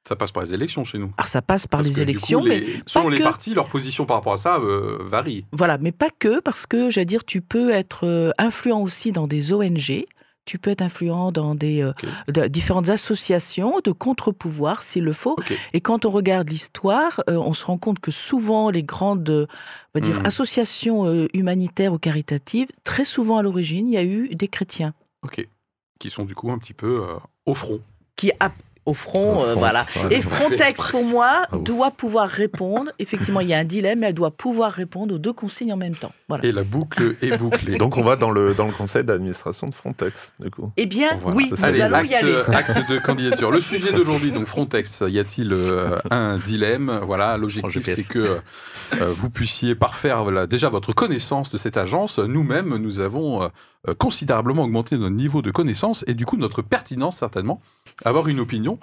[0.07, 1.13] Ça passe par les élections chez nous.
[1.17, 3.23] Alors ça passe par Parce les que, du élections, coup, mais les- selon les que.
[3.23, 5.47] partis, leur position par rapport à ça euh, varie.
[5.53, 9.27] Voilà, mais pas que, parce que, j'allais dire, tu peux être euh, influent aussi dans
[9.27, 10.05] des ONG,
[10.45, 15.37] tu peux être influent dans des euh, différentes associations de contre-pouvoir s'il le faut.
[15.73, 19.47] Et quand on regarde l'histoire, euh, on se rend compte que souvent les grandes euh,
[19.95, 20.27] on va dire, Mm.
[20.27, 24.93] associations humanitaires ou caritatives, très souvent à l'origine, il y a eu des chrétiens
[25.23, 25.49] Ok.
[25.99, 27.01] Qui sont du coup un petit peu
[27.47, 27.81] au front.
[28.17, 28.53] qui, a-
[28.87, 29.87] au front, Au euh, voilà.
[30.11, 32.91] Et Frontex, pour moi, Ah, doit pouvoir répondre.
[32.99, 35.77] Effectivement, il y a un dilemme, mais elle doit pouvoir répondre aux deux consignes en
[35.77, 36.13] même temps.
[36.29, 36.45] Voilà.
[36.45, 37.77] Et la boucle est bouclée.
[37.79, 40.71] Donc on va dans le, dans le conseil d'administration de Frontex, du coup.
[40.77, 41.37] Eh bien, Voilà.
[41.37, 42.37] oui, nous allons acte, y aller.
[42.49, 43.51] acte de candidature.
[43.51, 47.01] Le sujet d'aujourd'hui, donc Frontex, y a-t-il euh, un dilemme?
[47.05, 47.97] Voilà, l'objectif GPS.
[48.07, 48.19] c'est que
[49.01, 52.19] euh, vous puissiez parfaire voilà, déjà votre connaissance de cette agence.
[52.19, 53.43] Nous-mêmes, nous avons
[53.89, 57.61] euh, considérablement augmenté notre niveau de connaissance et du coup notre pertinence certainement,
[58.05, 58.74] avoir une opinion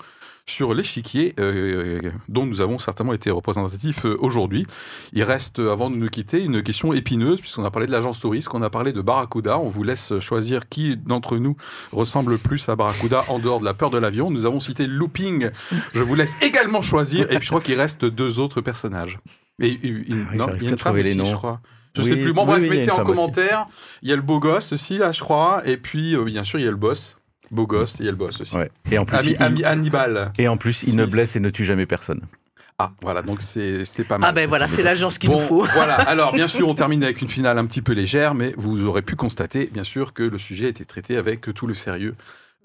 [0.48, 4.66] sur l'échiquier euh, dont nous avons certainement été représentatifs euh, aujourd'hui.
[5.14, 8.20] Il reste, euh, avant de nous quitter, une question épineuse, puisqu'on a parlé de l'agence
[8.20, 9.60] touriste, qu'on a parlé de Barracuda.
[9.60, 11.56] On vous laisse choisir qui d'entre nous
[11.92, 14.32] ressemble le plus à Barracuda en dehors de la peur de l'avion.
[14.32, 15.50] Nous avons cité Looping.
[15.94, 17.32] Je vous laisse également choisir.
[17.32, 19.20] Et puis je crois qu'il reste deux autres personnages.
[19.62, 21.62] Et une, une- Ah non, il y a une femme aussi, je crois.
[21.96, 22.34] Je Oui, sais plus.
[22.34, 23.68] Bon, oui, bref, oui, mettez en commentaire.
[24.02, 25.62] Il y a le beau gosse aussi, là, je crois.
[25.68, 27.18] Et puis, euh, bien sûr, il y a le boss.
[27.52, 28.56] Beau gosse, et il y a le boss aussi.
[28.56, 28.72] Ouais.
[28.92, 30.32] Et en plus, Ami- il, Ami- Hannibal.
[30.38, 32.22] et en plus, il ne blesse et ne tue jamais personne.
[32.80, 34.30] Ah, voilà, donc c'est pas mal.
[34.30, 35.64] Ah ben voilà, c'est l'agence qu'il Bon, nous faut.
[35.74, 35.96] voilà.
[36.10, 39.04] Alors, bien sûr, on termine avec une finale un petit peu légère, mais vous aurez
[39.04, 42.16] pu constater, bien sûr, que le sujet a été traité avec tout le sérieux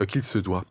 [0.01, 0.65] euh, qu'il se doit.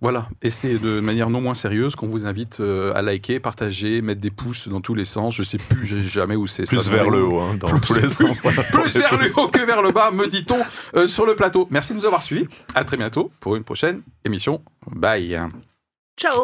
[0.00, 4.02] Voilà, et c'est de manière non moins sérieuse qu'on vous invite euh, à liker, partager,
[4.02, 5.34] mettre des pouces dans tous les sens.
[5.34, 6.64] Je sais plus j'ai jamais où c'est.
[6.66, 8.38] Plus ça, vers le haut, hein, dans Plus- tous les sens.
[8.40, 10.58] Plus vers le haut que vers le bas, me dit-on
[10.96, 11.66] euh, sur le plateau.
[11.70, 12.46] Merci de nous avoir suivis.
[12.74, 14.62] À très bientôt pour une prochaine émission.
[14.90, 15.40] Bye.
[16.18, 16.42] Ciao